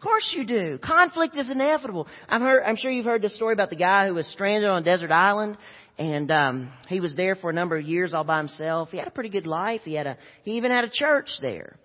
course 0.01 0.33
you 0.35 0.45
do. 0.45 0.77
Conflict 0.77 1.35
is 1.35 1.49
inevitable. 1.49 2.07
I'm, 2.29 2.41
heard, 2.41 2.63
I'm 2.63 2.77
sure 2.77 2.91
you've 2.91 3.05
heard 3.05 3.21
the 3.21 3.29
story 3.29 3.53
about 3.53 3.69
the 3.69 3.75
guy 3.75 4.07
who 4.07 4.13
was 4.13 4.27
stranded 4.27 4.69
on 4.69 4.81
a 4.81 4.85
desert 4.85 5.11
island 5.11 5.57
and 5.97 6.29
um 6.31 6.71
he 6.87 6.99
was 6.99 7.15
there 7.15 7.35
for 7.35 7.49
a 7.49 7.53
number 7.53 7.77
of 7.77 7.85
years 7.85 8.13
all 8.13 8.23
by 8.23 8.37
himself. 8.37 8.89
He 8.89 8.97
had 8.97 9.07
a 9.07 9.11
pretty 9.11 9.29
good 9.29 9.47
life. 9.47 9.81
He 9.83 9.93
had 9.93 10.07
a 10.07 10.17
he 10.43 10.51
even 10.57 10.71
had 10.71 10.83
a 10.83 10.89
church 10.89 11.29
there. 11.41 11.77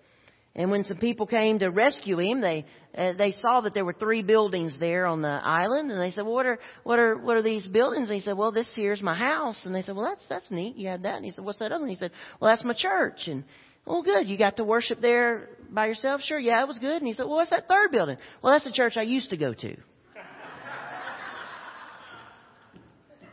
And 0.53 0.69
when 0.69 0.83
some 0.83 0.97
people 0.97 1.27
came 1.27 1.59
to 1.59 1.69
rescue 1.69 2.19
him, 2.19 2.41
they 2.41 2.65
uh, 2.97 3.13
they 3.13 3.31
saw 3.31 3.61
that 3.61 3.73
there 3.73 3.85
were 3.85 3.93
three 3.93 4.21
buildings 4.21 4.75
there 4.81 5.05
on 5.05 5.21
the 5.21 5.29
island, 5.29 5.91
and 5.91 6.01
they 6.01 6.11
said, 6.11 6.25
"Well, 6.25 6.33
what 6.33 6.45
are 6.45 6.59
what 6.83 6.99
are 6.99 7.17
what 7.17 7.37
are 7.37 7.41
these 7.41 7.65
buildings?" 7.67 8.09
And 8.09 8.15
he 8.15 8.21
said, 8.21 8.37
"Well, 8.37 8.51
this 8.51 8.69
here's 8.75 9.01
my 9.01 9.15
house." 9.15 9.65
And 9.65 9.73
they 9.73 9.81
said, 9.81 9.95
"Well, 9.95 10.09
that's 10.09 10.27
that's 10.27 10.51
neat. 10.51 10.75
You 10.75 10.89
had 10.89 11.03
that." 11.03 11.15
And 11.15 11.23
he 11.23 11.31
said, 11.31 11.45
"What's 11.45 11.59
that 11.59 11.71
other?" 11.71 11.83
one? 11.83 11.89
he 11.89 11.95
said, 11.95 12.11
"Well, 12.41 12.51
that's 12.51 12.65
my 12.65 12.73
church." 12.73 13.27
And 13.27 13.45
well, 13.85 14.03
good. 14.03 14.27
You 14.27 14.37
got 14.37 14.57
to 14.57 14.63
worship 14.63 15.01
there 15.01 15.49
by 15.69 15.87
yourself? 15.87 16.21
Sure. 16.21 16.39
Yeah, 16.39 16.61
it 16.61 16.67
was 16.67 16.79
good. 16.79 16.97
And 16.97 17.07
he 17.07 17.13
said, 17.13 17.25
"Well, 17.25 17.35
what's 17.35 17.49
that 17.49 17.67
third 17.67 17.91
building?" 17.91 18.17
Well, 18.41 18.53
that's 18.53 18.65
the 18.65 18.71
church 18.71 18.97
I 18.97 19.03
used 19.03 19.29
to 19.31 19.37
go 19.37 19.53
to. 19.53 19.75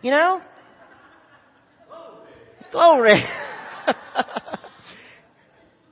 You 0.01 0.13
know? 0.13 0.41
Glory. 2.71 3.21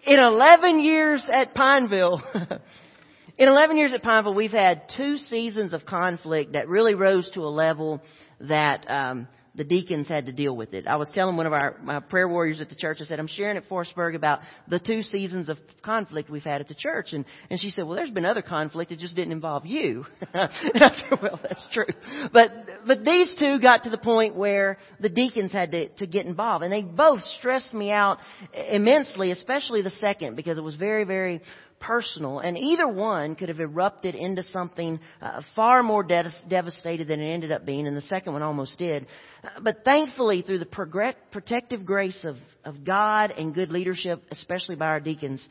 in 0.07 0.19
11 0.21 0.81
years 0.81 1.27
at 1.31 1.55
Pineville, 1.55 2.23
in 3.39 3.49
11 3.49 3.77
years 3.77 3.93
at 3.93 4.03
Pineville, 4.03 4.35
we've 4.35 4.53
had 4.53 4.83
two 4.97 5.17
seasons 5.17 5.73
of 5.73 5.85
conflict 5.87 6.53
that 6.53 6.69
really 6.69 6.95
rose 6.95 7.31
to 7.35 7.41
a 7.41 7.49
level 7.51 8.03
that 8.41 8.89
um, 8.91 9.27
the 9.57 9.65
deacons 9.65 10.09
had 10.09 10.27
to 10.27 10.33
deal 10.33 10.57
with 10.57 10.75
it. 10.75 10.87
I 10.87 10.97
was 10.97 11.11
telling 11.15 11.37
one 11.37 11.47
of 11.47 11.53
our 11.53 11.77
my 11.83 12.01
prayer 12.01 12.29
warriors 12.29 12.61
at 12.61 12.69
the 12.69 12.75
church, 12.75 12.99
I 13.01 13.05
said, 13.05 13.19
I'm 13.19 13.27
sharing 13.27 13.57
at 13.57 13.69
Forestburg 13.69 14.15
about 14.15 14.41
the 14.69 14.79
two 14.79 15.03
seasons 15.03 15.49
of 15.49 15.59
conflict 15.83 16.29
we've 16.29 16.43
had 16.43 16.61
at 16.61 16.69
the 16.69 16.75
church. 16.75 17.13
And, 17.13 17.25
and 17.51 17.59
she 17.59 17.71
said, 17.71 17.87
well, 17.87 17.97
there's 17.97 18.11
been 18.11 18.25
other 18.25 18.43
conflict. 18.43 18.93
It 18.93 18.99
just 18.99 19.17
didn't 19.17 19.33
involve 19.33 19.67
you. 19.67 20.05
and 20.33 20.51
I 20.83 20.91
said, 20.91 21.19
well, 21.23 21.41
that's 21.43 21.67
true. 21.73 21.87
But, 22.33 22.51
but 22.87 23.05
these 23.05 23.35
two 23.39 23.61
got 23.61 23.85
to 23.85 23.91
the 23.91 23.99
point 23.99 24.37
where 24.37 24.79
the 25.01 25.09
deacons 25.09 25.53
had 25.53 25.73
to, 25.73 25.89
to 25.89 26.07
get 26.07 26.27
involved. 26.27 26.65
And 26.65 26.73
they 26.73 26.83
both 26.83 27.23
stressed 27.39 27.73
me 27.73 27.91
out 27.91 28.19
immensely, 28.53 29.31
especially 29.31 29.83
the 29.83 29.91
second, 29.91 30.37
because 30.37 30.59
it 30.59 30.65
was 30.65 30.75
very, 30.75 31.05
very 31.05 31.41
personal, 31.81 32.41
and 32.41 32.57
either 32.57 32.87
one 32.89 33.35
could 33.35 33.49
have 33.49 33.61
erupted 33.61 34.15
into 34.15 34.43
something 34.43 35.01
uh, 35.21 35.43
far 35.55 35.83
more 35.83 36.03
de- 36.03 36.33
devastated 36.49 37.09
than 37.09 37.21
it 37.21 37.33
ended 37.33 37.53
up 37.53 37.65
being, 37.65 37.87
and 37.87 37.97
the 37.97 38.03
second 38.03 38.33
one 38.33 38.43
almost 38.43 38.79
did. 38.79 39.07
Uh, 39.43 39.61
but 39.63 39.85
thankfully, 39.85 40.43
through 40.43 40.59
the 40.59 40.67
progr- 40.67 41.15
protective 41.31 41.87
grace 41.87 42.25
of, 42.25 42.37
of 42.65 42.85
God 42.85 43.31
and 43.31 43.55
good 43.55 43.71
leadership, 43.71 44.23
especially 44.31 44.77
by 44.77 44.87
our 44.87 45.01
deacons, 45.01 45.47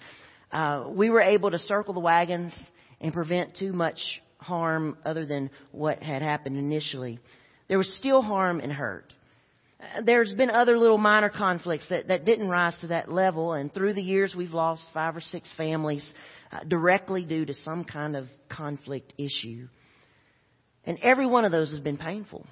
uh, 0.51 0.85
we 0.89 1.09
were 1.09 1.21
able 1.21 1.51
to 1.51 1.59
circle 1.59 1.93
the 1.93 1.99
wagons 1.99 2.53
and 3.01 3.13
prevent 3.13 3.57
too 3.57 3.73
much 3.73 3.99
harm 4.37 4.97
other 5.05 5.25
than 5.25 5.49
what 5.71 6.03
had 6.03 6.21
happened 6.21 6.57
initially. 6.57 7.19
There 7.67 7.77
was 7.77 7.91
still 7.95 8.21
harm 8.21 8.59
and 8.59 8.71
hurt 8.71 9.14
there's 10.03 10.33
been 10.33 10.49
other 10.49 10.77
little 10.77 10.97
minor 10.97 11.29
conflicts 11.29 11.87
that, 11.89 12.07
that 12.07 12.25
didn't 12.25 12.49
rise 12.49 12.77
to 12.81 12.87
that 12.87 13.11
level, 13.11 13.53
and 13.53 13.73
through 13.73 13.93
the 13.93 14.01
years 14.01 14.35
we've 14.35 14.53
lost 14.53 14.83
five 14.93 15.15
or 15.15 15.21
six 15.21 15.51
families 15.57 16.07
uh, 16.51 16.59
directly 16.67 17.23
due 17.23 17.45
to 17.45 17.53
some 17.53 17.83
kind 17.83 18.15
of 18.15 18.27
conflict 18.49 19.13
issue. 19.17 19.67
And 20.85 20.99
every 21.01 21.25
one 21.25 21.45
of 21.45 21.51
those 21.51 21.71
has 21.71 21.79
been 21.79 21.97
painful. 21.97 22.45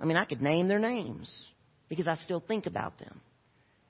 I 0.00 0.04
mean, 0.04 0.16
I 0.16 0.24
could 0.24 0.42
name 0.42 0.68
their 0.68 0.78
names 0.78 1.32
because 1.88 2.06
I 2.06 2.16
still 2.16 2.40
think 2.46 2.66
about 2.66 2.98
them. 2.98 3.20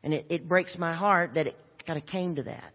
And 0.02 0.14
it, 0.14 0.26
it 0.30 0.48
breaks 0.48 0.76
my 0.78 0.94
heart 0.94 1.32
that 1.34 1.48
it 1.48 1.56
kind 1.86 1.98
of 1.98 2.06
came 2.06 2.36
to 2.36 2.44
that. 2.44 2.72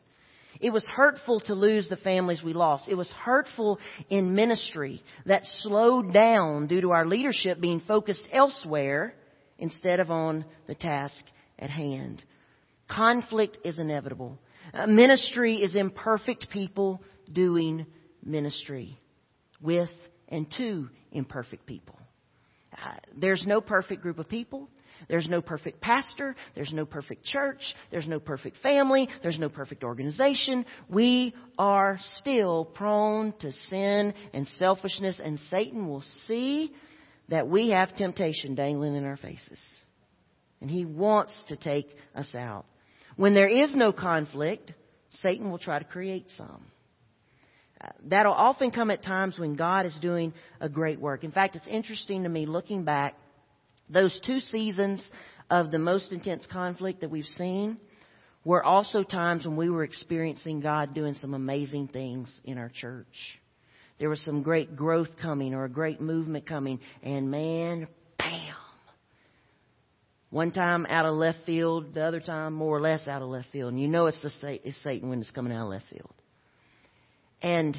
It 0.59 0.71
was 0.71 0.85
hurtful 0.85 1.39
to 1.41 1.55
lose 1.55 1.87
the 1.87 1.97
families 1.97 2.43
we 2.43 2.53
lost. 2.53 2.89
It 2.89 2.95
was 2.95 3.09
hurtful 3.09 3.79
in 4.09 4.35
ministry 4.35 5.01
that 5.25 5.43
slowed 5.59 6.13
down 6.13 6.67
due 6.67 6.81
to 6.81 6.91
our 6.91 7.05
leadership 7.05 7.59
being 7.59 7.81
focused 7.87 8.27
elsewhere 8.31 9.15
instead 9.61 10.01
of 10.01 10.11
on 10.11 10.43
the 10.67 10.75
task 10.75 11.23
at 11.57 11.69
hand. 11.69 12.21
Conflict 12.89 13.59
is 13.63 13.79
inevitable. 13.79 14.37
Uh, 14.73 14.87
ministry 14.87 15.55
is 15.55 15.75
imperfect 15.75 16.49
people 16.49 17.01
doing 17.31 17.85
ministry 18.23 18.99
with 19.61 19.89
and 20.27 20.47
to 20.57 20.89
imperfect 21.11 21.65
people. 21.65 21.97
Uh, 22.73 22.93
there's 23.15 23.43
no 23.45 23.61
perfect 23.61 24.01
group 24.01 24.19
of 24.19 24.27
people. 24.27 24.69
There's 25.07 25.27
no 25.27 25.41
perfect 25.41 25.81
pastor. 25.81 26.35
There's 26.55 26.71
no 26.71 26.85
perfect 26.85 27.25
church. 27.25 27.61
There's 27.89 28.07
no 28.07 28.19
perfect 28.19 28.57
family. 28.57 29.09
There's 29.21 29.39
no 29.39 29.49
perfect 29.49 29.83
organization. 29.83 30.65
We 30.89 31.33
are 31.57 31.97
still 32.17 32.65
prone 32.65 33.33
to 33.39 33.51
sin 33.69 34.13
and 34.33 34.47
selfishness, 34.57 35.19
and 35.23 35.39
Satan 35.49 35.87
will 35.87 36.03
see 36.27 36.71
that 37.31 37.47
we 37.47 37.69
have 37.69 37.95
temptation 37.95 38.55
dangling 38.55 38.93
in 38.93 39.05
our 39.05 39.15
faces. 39.15 39.57
And 40.59 40.69
he 40.69 40.85
wants 40.85 41.41
to 41.47 41.55
take 41.55 41.87
us 42.13 42.35
out. 42.35 42.65
When 43.15 43.33
there 43.33 43.47
is 43.47 43.73
no 43.73 43.93
conflict, 43.93 44.73
Satan 45.09 45.49
will 45.49 45.57
try 45.57 45.79
to 45.79 45.85
create 45.85 46.25
some. 46.37 46.65
Uh, 47.79 47.87
that'll 48.03 48.33
often 48.33 48.69
come 48.69 48.91
at 48.91 49.01
times 49.01 49.39
when 49.39 49.55
God 49.55 49.85
is 49.85 49.97
doing 50.01 50.33
a 50.59 50.69
great 50.69 50.99
work. 50.99 51.23
In 51.23 51.31
fact, 51.31 51.55
it's 51.55 51.67
interesting 51.67 52.23
to 52.23 52.29
me 52.29 52.45
looking 52.45 52.83
back, 52.83 53.15
those 53.89 54.19
two 54.25 54.39
seasons 54.39 55.01
of 55.49 55.71
the 55.71 55.79
most 55.79 56.11
intense 56.11 56.45
conflict 56.51 56.99
that 57.01 57.09
we've 57.09 57.25
seen 57.25 57.77
were 58.43 58.63
also 58.63 59.03
times 59.03 59.45
when 59.45 59.55
we 59.55 59.69
were 59.69 59.83
experiencing 59.83 60.59
God 60.59 60.93
doing 60.93 61.13
some 61.13 61.33
amazing 61.33 61.87
things 61.87 62.41
in 62.43 62.57
our 62.57 62.69
church 62.69 63.40
there 64.01 64.09
was 64.09 64.19
some 64.25 64.41
great 64.41 64.75
growth 64.75 65.09
coming 65.21 65.53
or 65.53 65.63
a 65.63 65.69
great 65.69 66.01
movement 66.01 66.47
coming, 66.47 66.79
and 67.03 67.29
man, 67.29 67.87
bam. 68.17 68.55
One 70.31 70.51
time 70.51 70.87
out 70.89 71.05
of 71.05 71.13
left 71.13 71.37
field, 71.45 71.93
the 71.93 72.03
other 72.03 72.19
time 72.19 72.53
more 72.53 72.75
or 72.75 72.81
less 72.81 73.07
out 73.07 73.21
of 73.21 73.29
left 73.29 73.49
field. 73.51 73.73
And 73.73 73.79
you 73.79 73.87
know 73.87 74.07
it's, 74.07 74.19
the, 74.21 74.59
it's 74.67 74.81
Satan 74.81 75.07
when 75.09 75.21
it's 75.21 75.29
coming 75.29 75.53
out 75.53 75.65
of 75.65 75.69
left 75.69 75.85
field. 75.91 76.09
And 77.43 77.77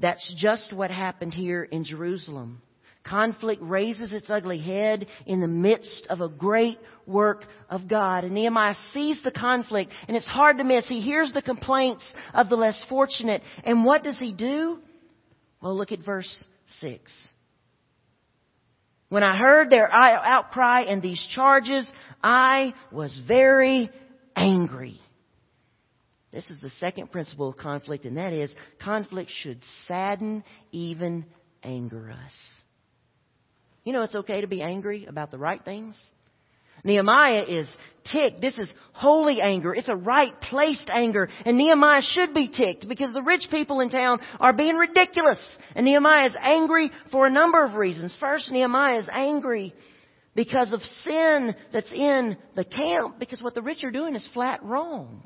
That's 0.00 0.32
just 0.36 0.72
what 0.72 0.92
happened 0.92 1.34
here 1.34 1.64
in 1.64 1.82
Jerusalem. 1.82 2.62
Conflict 3.02 3.60
raises 3.60 4.12
its 4.12 4.30
ugly 4.30 4.60
head 4.60 5.08
in 5.26 5.40
the 5.40 5.48
midst 5.48 6.06
of 6.10 6.20
a 6.20 6.28
great 6.28 6.78
work 7.06 7.44
of 7.68 7.88
God. 7.88 8.22
And 8.22 8.34
Nehemiah 8.34 8.74
sees 8.92 9.20
the 9.24 9.32
conflict, 9.32 9.90
and 10.06 10.16
it's 10.16 10.28
hard 10.28 10.58
to 10.58 10.64
miss. 10.64 10.86
He 10.88 11.00
hears 11.00 11.32
the 11.32 11.42
complaints 11.42 12.04
of 12.34 12.48
the 12.48 12.56
less 12.56 12.84
fortunate. 12.88 13.42
And 13.64 13.84
what 13.84 14.04
does 14.04 14.18
he 14.18 14.32
do? 14.32 14.78
Well, 15.60 15.76
look 15.76 15.92
at 15.92 16.04
verse 16.04 16.44
6. 16.80 17.12
When 19.10 19.24
I 19.24 19.36
heard 19.36 19.70
their 19.70 19.92
outcry 19.92 20.82
and 20.82 21.02
these 21.02 21.24
charges, 21.34 21.90
I 22.22 22.74
was 22.92 23.20
very 23.26 23.90
angry. 24.36 25.00
This 26.32 26.48
is 26.48 26.60
the 26.60 26.70
second 26.70 27.10
principle 27.10 27.48
of 27.48 27.56
conflict, 27.56 28.04
and 28.04 28.16
that 28.16 28.32
is 28.32 28.54
conflict 28.80 29.30
should 29.42 29.60
sadden, 29.88 30.44
even 30.70 31.26
anger 31.64 32.10
us. 32.10 32.32
You 33.82 33.92
know, 33.92 34.02
it's 34.02 34.14
okay 34.14 34.42
to 34.42 34.46
be 34.46 34.62
angry 34.62 35.06
about 35.06 35.32
the 35.32 35.38
right 35.38 35.64
things. 35.64 36.00
Nehemiah 36.84 37.44
is 37.44 37.68
ticked. 38.12 38.40
This 38.40 38.56
is 38.58 38.68
holy 38.92 39.40
anger. 39.40 39.74
It's 39.74 39.88
a 39.88 39.96
right 39.96 40.38
placed 40.40 40.88
anger. 40.92 41.28
And 41.44 41.56
Nehemiah 41.56 42.02
should 42.02 42.34
be 42.34 42.48
ticked 42.48 42.88
because 42.88 43.12
the 43.12 43.22
rich 43.22 43.46
people 43.50 43.80
in 43.80 43.90
town 43.90 44.20
are 44.38 44.52
being 44.52 44.76
ridiculous. 44.76 45.40
And 45.74 45.84
Nehemiah 45.84 46.26
is 46.26 46.36
angry 46.40 46.90
for 47.10 47.26
a 47.26 47.30
number 47.30 47.62
of 47.64 47.74
reasons. 47.74 48.16
First, 48.18 48.50
Nehemiah 48.50 48.98
is 48.98 49.08
angry 49.10 49.74
because 50.34 50.72
of 50.72 50.80
sin 51.04 51.54
that's 51.72 51.92
in 51.92 52.36
the 52.56 52.64
camp 52.64 53.18
because 53.18 53.42
what 53.42 53.54
the 53.54 53.62
rich 53.62 53.84
are 53.84 53.90
doing 53.90 54.14
is 54.14 54.28
flat 54.32 54.62
wrong. 54.62 55.24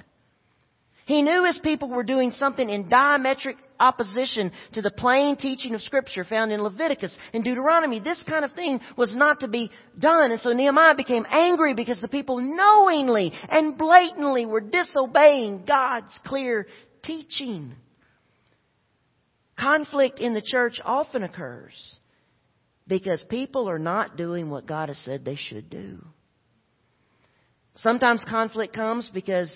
He 1.06 1.20
knew 1.20 1.44
his 1.44 1.58
people 1.58 1.88
were 1.88 2.02
doing 2.02 2.32
something 2.32 2.68
in 2.68 2.88
diametric 2.88 3.56
opposition 3.78 4.52
to 4.72 4.80
the 4.80 4.90
plain 4.90 5.36
teaching 5.36 5.74
of 5.74 5.82
Scripture 5.82 6.24
found 6.24 6.50
in 6.50 6.62
Leviticus 6.62 7.14
and 7.34 7.44
Deuteronomy. 7.44 8.00
This 8.00 8.22
kind 8.26 8.44
of 8.44 8.52
thing 8.52 8.80
was 8.96 9.14
not 9.14 9.40
to 9.40 9.48
be 9.48 9.70
done. 9.98 10.30
And 10.30 10.40
so 10.40 10.52
Nehemiah 10.52 10.94
became 10.94 11.26
angry 11.28 11.74
because 11.74 12.00
the 12.00 12.08
people 12.08 12.40
knowingly 12.40 13.32
and 13.50 13.76
blatantly 13.76 14.46
were 14.46 14.62
disobeying 14.62 15.64
God's 15.66 16.18
clear 16.24 16.66
teaching. 17.02 17.74
Conflict 19.58 20.20
in 20.20 20.32
the 20.32 20.42
church 20.42 20.80
often 20.82 21.22
occurs 21.22 21.98
because 22.88 23.22
people 23.28 23.68
are 23.68 23.78
not 23.78 24.16
doing 24.16 24.48
what 24.48 24.66
God 24.66 24.88
has 24.88 24.98
said 24.98 25.24
they 25.24 25.36
should 25.36 25.68
do. 25.68 26.02
Sometimes 27.76 28.24
conflict 28.28 28.74
comes 28.74 29.08
because 29.12 29.52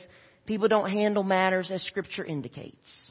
People 0.48 0.68
don't 0.68 0.90
handle 0.90 1.22
matters 1.22 1.70
as 1.70 1.82
Scripture 1.82 2.24
indicates. 2.24 3.10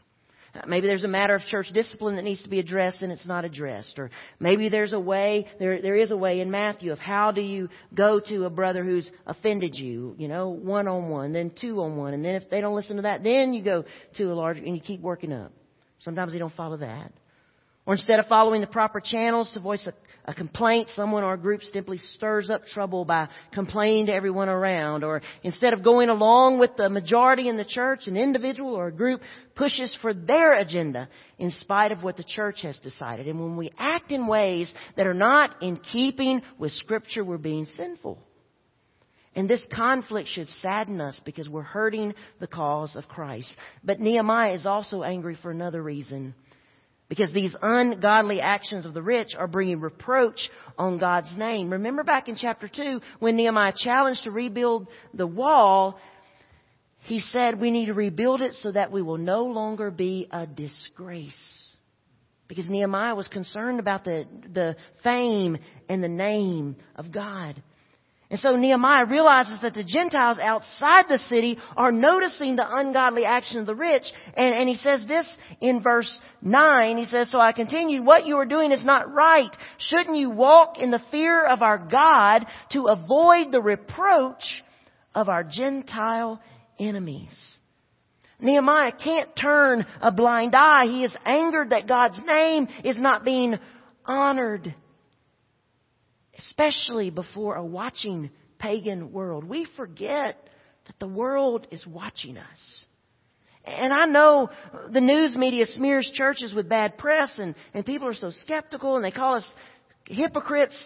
Uh, 0.56 0.62
maybe 0.66 0.88
there's 0.88 1.04
a 1.04 1.08
matter 1.08 1.36
of 1.36 1.44
church 1.44 1.68
discipline 1.72 2.16
that 2.16 2.24
needs 2.24 2.42
to 2.42 2.50
be 2.50 2.58
addressed 2.58 3.04
and 3.04 3.12
it's 3.12 3.28
not 3.28 3.46
addressed. 3.46 4.00
Or 4.00 4.10
maybe 4.40 4.70
there's 4.70 4.92
a 4.92 5.00
way, 5.00 5.46
there, 5.60 5.80
there 5.80 5.96
is 5.96 6.10
a 6.10 6.18
way 6.18 6.42
in 6.42 6.50
Matthew 6.50 6.92
of 6.92 6.98
how 6.98 7.32
do 7.32 7.42
you 7.42 7.70
go 7.94 8.20
to 8.20 8.46
a 8.46 8.50
brother 8.50 8.84
who's 8.84 9.08
offended 9.28 9.76
you, 9.76 10.16
you 10.18 10.28
know, 10.28 10.50
one 10.50 10.88
on 10.88 11.10
one, 11.10 11.32
then 11.32 11.52
two 11.62 11.80
on 11.84 11.96
one, 11.96 12.16
and 12.16 12.26
then 12.26 12.34
if 12.34 12.50
they 12.50 12.60
don't 12.60 12.76
listen 12.76 12.96
to 12.96 13.04
that, 13.04 13.22
then 13.22 13.54
you 13.54 13.64
go 13.64 13.86
to 14.16 14.24
a 14.24 14.34
larger, 14.34 14.64
and 14.64 14.76
you 14.76 14.82
keep 14.82 15.02
working 15.02 15.32
up. 15.32 15.52
Sometimes 16.00 16.34
they 16.34 16.40
don't 16.40 16.56
follow 16.56 16.78
that. 16.78 17.12
Or 17.88 17.94
instead 17.94 18.20
of 18.20 18.28
following 18.28 18.60
the 18.60 18.68
proper 18.68 19.00
channels 19.00 19.50
to 19.54 19.62
voice 19.62 19.88
a, 19.88 19.94
a, 20.30 20.34
complaint, 20.34 20.90
someone 20.94 21.24
or 21.24 21.36
a 21.36 21.38
group 21.38 21.62
simply 21.72 21.98
stirs 21.98 22.50
up 22.50 22.66
trouble 22.66 23.06
by 23.06 23.30
complaining 23.54 24.08
to 24.08 24.14
everyone 24.14 24.50
around. 24.50 25.06
Or 25.06 25.22
instead 25.42 25.72
of 25.72 25.86
going 25.86 26.10
along 26.10 26.60
with 26.60 26.72
the 26.76 26.90
majority 26.90 27.48
in 27.48 27.56
the 27.56 27.64
church, 27.64 28.02
an 28.08 28.18
individual 28.18 28.76
or 28.76 28.88
a 28.88 28.92
group 28.92 29.22
pushes 29.56 29.98
for 30.02 30.14
their 30.14 30.56
agenda 30.56 31.08
in 31.40 31.50
spite 31.50 31.94
of 31.94 32.04
what 32.04 32.18
the 32.18 32.26
church 32.26 32.62
has 32.64 32.78
decided. 32.80 33.26
And 33.26 33.40
when 33.40 33.56
we 33.56 33.72
act 33.78 34.12
in 34.12 34.28
ways 34.28 34.72
that 34.98 35.08
are 35.08 35.14
not 35.14 35.56
in 35.64 35.78
keeping 35.78 36.42
with 36.60 36.74
Scripture, 36.74 37.24
we're 37.24 37.38
being 37.38 37.64
sinful. 37.64 38.20
And 39.34 39.50
this 39.50 39.66
conflict 39.74 40.28
should 40.28 40.50
sadden 40.50 41.00
us 41.00 41.22
because 41.24 41.48
we're 41.48 41.62
hurting 41.62 42.16
the 42.42 42.48
cause 42.48 42.98
of 42.98 43.08
Christ. 43.08 43.56
But 43.82 44.02
Nehemiah 44.02 44.56
is 44.56 44.66
also 44.66 45.04
angry 45.04 45.38
for 45.42 45.52
another 45.52 45.82
reason. 45.82 46.34
Because 47.10 47.32
these 47.32 47.56
ungodly 47.62 48.42
actions 48.42 48.86
of 48.86 48.94
the 48.94 49.02
rich 49.02 49.30
are 49.38 49.48
bringing 49.48 49.80
reproach 49.80 50.50
on 50.78 50.98
God's 50.98 51.36
name. 51.38 51.72
Remember 51.72 52.04
back 52.04 52.28
in 52.28 52.36
chapter 52.36 52.68
2 52.68 53.00
when 53.20 53.38
Nehemiah 53.38 53.74
challenged 53.76 54.24
to 54.24 54.32
rebuild 54.32 54.88
the 55.14 55.28
wall, 55.28 56.00
he 57.04 57.22
said 57.22 57.62
we 57.62 57.72
need 57.72 57.86
to 57.86 57.94
rebuild 57.94 58.42
it 58.42 58.54
so 58.56 58.74
that 58.74 58.92
we 58.92 59.02
will 59.02 59.18
no 59.18 59.46
longer 59.46 59.90
be 59.90 60.28
a 60.32 60.46
disgrace. 60.46 61.72
Because 62.50 62.70
Nehemiah 62.70 63.16
was 63.16 63.28
concerned 63.30 63.80
about 63.80 64.04
the, 64.04 64.26
the 64.54 64.76
fame 65.04 65.58
and 65.88 66.04
the 66.04 66.10
name 66.10 66.76
of 66.96 67.12
God. 67.12 67.62
And 68.30 68.40
so 68.42 68.58
Nehemiah 68.58 69.06
realizes 69.06 69.62
that 69.62 69.74
the 69.74 69.86
Gentiles 69.86 70.38
outside 70.42 71.06
the 71.08 71.20
city 71.30 71.58
are 71.78 71.94
noticing 71.94 72.58
the 72.58 72.76
ungodly 72.78 73.24
action 73.24 73.60
of 73.60 73.66
the 73.66 73.76
rich. 73.76 74.04
And, 74.36 74.54
and 74.54 74.68
he 74.68 74.76
says 74.76 75.06
this 75.08 75.26
in 75.62 75.82
verse 75.82 76.20
9. 76.42 76.98
He 76.98 77.06
says, 77.06 77.32
So 77.32 77.40
I 77.40 77.54
continued, 77.54 78.06
what 78.06 78.26
you 78.26 78.36
are 78.36 78.46
doing 78.46 78.74
is 78.74 78.84
not 78.84 79.14
right. 79.14 79.56
Shouldn't 79.78 80.18
you 80.18 80.30
walk 80.30 80.78
in 80.78 80.92
the 80.92 81.02
fear 81.10 81.46
of 81.46 81.62
our 81.62 81.78
God 81.78 82.46
to 82.74 82.88
avoid 82.88 83.54
the 83.54 83.62
reproach 83.62 84.64
of 85.16 85.30
our 85.30 85.46
Gentile 85.46 86.42
enemies? 86.78 87.58
Nehemiah 88.42 88.92
can't 88.92 89.30
turn 89.40 89.86
a 90.02 90.12
blind 90.12 90.54
eye. 90.54 90.86
He 90.86 91.06
is 91.06 91.16
angered 91.26 91.70
that 91.70 91.88
God's 91.88 92.22
name 92.26 92.68
is 92.84 93.00
not 93.00 93.24
being 93.24 93.58
honored 94.06 94.76
especially 96.38 97.10
before 97.10 97.56
a 97.56 97.66
watching 97.66 98.30
pagan 98.60 99.12
world. 99.12 99.44
We 99.44 99.68
forget 99.76 100.38
that 100.86 101.00
the 101.00 101.08
world 101.08 101.68
is 101.72 101.86
watching 101.86 102.38
us. 102.38 102.86
And 103.66 103.92
I 103.92 104.06
know 104.06 104.50
the 104.92 105.02
news 105.02 105.36
media 105.36 105.66
smears 105.66 106.10
churches 106.14 106.54
with 106.54 106.70
bad 106.70 106.98
press 106.98 107.32
and, 107.38 107.54
and 107.74 107.86
people 107.86 108.08
are 108.08 108.14
so 108.14 108.32
skeptical 108.32 108.96
and 108.96 109.04
they 109.04 109.12
call 109.12 109.36
us 109.36 109.54
hypocrites. 110.06 110.78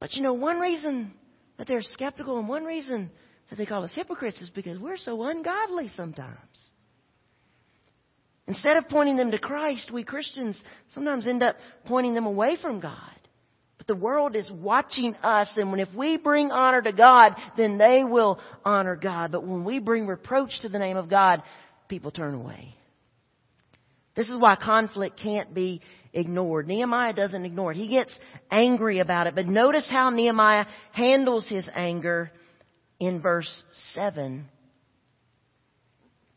But 0.00 0.14
you 0.14 0.22
know, 0.22 0.34
one 0.34 0.60
reason 0.60 1.12
that 1.56 1.66
they're 1.66 1.80
skeptical 1.82 2.38
and 2.38 2.46
one 2.48 2.64
reason 2.64 3.10
that 3.48 3.56
they 3.56 3.66
call 3.66 3.84
us 3.84 3.92
hypocrites 3.94 4.40
is 4.42 4.50
because 4.50 4.78
we're 4.78 4.98
so 4.98 5.22
ungodly 5.22 5.88
sometimes. 5.96 6.36
Instead 8.46 8.76
of 8.76 8.88
pointing 8.88 9.16
them 9.16 9.30
to 9.30 9.38
Christ, 9.38 9.90
we 9.92 10.04
Christians 10.04 10.62
sometimes 10.92 11.26
end 11.26 11.42
up 11.42 11.56
pointing 11.86 12.14
them 12.14 12.26
away 12.26 12.56
from 12.60 12.80
God. 12.80 13.19
The 13.90 13.96
world 13.96 14.36
is 14.36 14.48
watching 14.48 15.16
us, 15.16 15.52
and 15.56 15.72
when 15.72 15.80
if 15.80 15.92
we 15.92 16.16
bring 16.16 16.52
honor 16.52 16.80
to 16.80 16.92
God, 16.92 17.34
then 17.56 17.76
they 17.76 18.04
will 18.04 18.38
honor 18.64 18.94
God. 18.94 19.32
But 19.32 19.44
when 19.44 19.64
we 19.64 19.80
bring 19.80 20.06
reproach 20.06 20.60
to 20.60 20.68
the 20.68 20.78
name 20.78 20.96
of 20.96 21.10
God, 21.10 21.42
people 21.88 22.12
turn 22.12 22.34
away. 22.34 22.76
This 24.14 24.28
is 24.28 24.36
why 24.38 24.54
conflict 24.54 25.18
can't 25.20 25.52
be 25.52 25.80
ignored. 26.12 26.68
Nehemiah 26.68 27.14
doesn't 27.14 27.44
ignore 27.44 27.72
it. 27.72 27.78
He 27.78 27.88
gets 27.88 28.16
angry 28.48 29.00
about 29.00 29.26
it. 29.26 29.34
But 29.34 29.48
notice 29.48 29.88
how 29.90 30.10
Nehemiah 30.10 30.66
handles 30.92 31.48
his 31.48 31.68
anger 31.74 32.30
in 33.00 33.20
verse 33.20 33.64
7. 33.94 34.46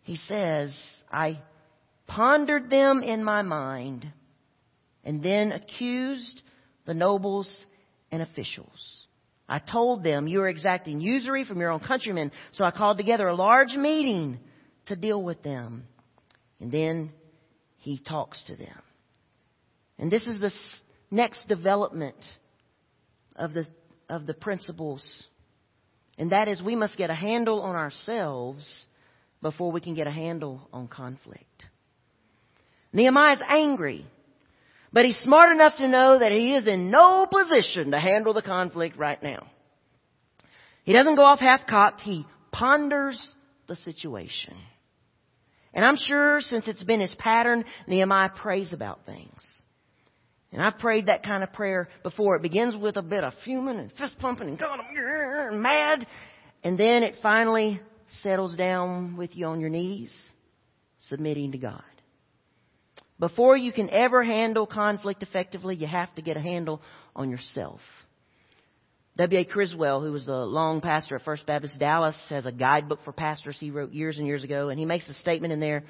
He 0.02 0.18
says, 0.28 0.76
I 1.12 1.40
pondered 2.08 2.72
them 2.72 3.04
in 3.04 3.24
my 3.24 3.44
mind 3.44 4.12
and 5.04 5.22
then 5.22 5.52
accused 5.52 6.42
the 6.86 6.94
nobles 6.94 7.50
and 8.12 8.22
officials. 8.22 9.06
I 9.48 9.60
told 9.60 10.04
them, 10.04 10.28
you 10.28 10.42
are 10.42 10.48
exacting 10.48 11.02
usury 11.02 11.44
from 11.44 11.60
your 11.60 11.70
own 11.70 11.82
countrymen. 11.82 12.32
So 12.54 12.64
I 12.64 12.72
called 12.72 12.98
together 12.98 13.28
a 13.28 13.36
large 13.36 13.74
meeting 13.74 14.40
to 14.88 14.96
deal 14.96 15.22
with 15.22 15.44
them. 15.44 15.86
And 16.60 16.72
then 16.72 17.12
he 17.78 18.00
talks 18.00 18.42
to 18.48 18.56
them. 18.56 18.82
And 20.00 20.12
this 20.12 20.26
is 20.28 20.40
the 20.40 20.52
next 21.12 21.48
development 21.48 22.16
of 23.36 23.54
the, 23.54 23.68
of 24.10 24.26
the 24.26 24.34
principles. 24.34 25.04
And 26.18 26.32
that 26.32 26.48
is 26.48 26.62
we 26.62 26.76
must 26.76 26.98
get 26.98 27.10
a 27.10 27.16
handle 27.16 27.62
on 27.62 27.76
ourselves 27.76 28.86
before 29.42 29.72
we 29.72 29.82
can 29.82 29.94
get 29.94 30.08
a 30.08 30.12
handle 30.12 30.68
on 30.72 30.88
conflict. 30.88 31.66
Nehemiah 32.94 33.36
is 33.36 33.42
angry. 33.48 34.06
But 34.94 35.06
he's 35.06 35.18
smart 35.18 35.52
enough 35.52 35.78
to 35.78 35.88
know 35.88 36.20
that 36.20 36.32
he 36.32 36.54
is 36.56 36.68
in 36.68 36.92
no 36.92 37.26
position 37.26 37.92
to 37.92 38.00
handle 38.00 38.34
the 38.34 38.44
conflict 38.44 38.96
right 38.96 39.22
now. 39.22 39.48
He 40.84 40.94
doesn't 40.94 41.16
go 41.16 41.24
off 41.24 41.40
half-cocked. 41.40 42.02
He 42.02 42.28
ponders 42.52 43.20
the 43.68 43.76
situation. 43.76 44.54
And 45.74 45.84
I'm 45.84 45.98
sure 45.98 46.40
since 46.42 46.68
it's 46.68 46.84
been 46.84 47.00
his 47.00 47.16
pattern, 47.18 47.66
Nehemiah 47.88 48.30
prays 48.30 48.72
about 48.72 49.00
things. 49.08 49.42
And 50.52 50.62
I've 50.62 50.78
prayed 50.78 51.08
that 51.08 51.24
kind 51.24 51.42
of 51.42 51.52
prayer 51.52 51.90
before. 52.04 52.36
It 52.36 52.44
begins 52.44 52.76
with 52.76 52.96
a 52.96 53.02
bit 53.02 53.24
of 53.24 53.34
fuming 53.44 53.80
and 53.80 53.92
fist 53.94 54.20
pumping 54.20 54.48
and 54.48 54.60
God, 54.60 54.80
I'm 54.80 55.60
mad. 55.60 56.06
And 56.64 56.78
then 56.78 57.02
it 57.02 57.16
finally 57.24 57.82
settles 58.22 58.56
down 58.56 59.18
with 59.18 59.36
you 59.36 59.48
on 59.48 59.60
your 59.60 59.72
knees, 59.72 60.16
submitting 61.08 61.54
to 61.54 61.58
God. 61.58 61.82
Before 63.24 63.56
you 63.56 63.72
can 63.72 63.90
ever 63.90 64.22
handle 64.22 64.68
conflict 64.68 65.24
effectively, 65.24 65.78
you 65.78 65.88
have 65.88 66.14
to 66.16 66.22
get 66.22 66.36
a 66.36 66.42
handle 66.42 66.82
on 67.16 67.30
yourself. 67.30 67.80
W.A. 69.16 69.46
Criswell, 69.46 70.02
who 70.02 70.12
was 70.12 70.26
the 70.26 70.36
long 70.36 70.82
pastor 70.82 71.16
at 71.16 71.22
First 71.22 71.46
Baptist 71.46 71.80
Dallas, 71.80 72.18
has 72.28 72.46
a 72.46 72.52
guidebook 72.52 73.00
for 73.06 73.14
pastors 73.14 73.56
he 73.58 73.72
wrote 73.72 73.94
years 73.94 74.18
and 74.18 74.28
years 74.28 74.44
ago, 74.44 74.68
and 74.68 74.78
he 74.78 74.86
makes 74.86 75.08
a 75.08 75.14
statement 75.14 75.54
in 75.54 75.62
there 75.62 75.86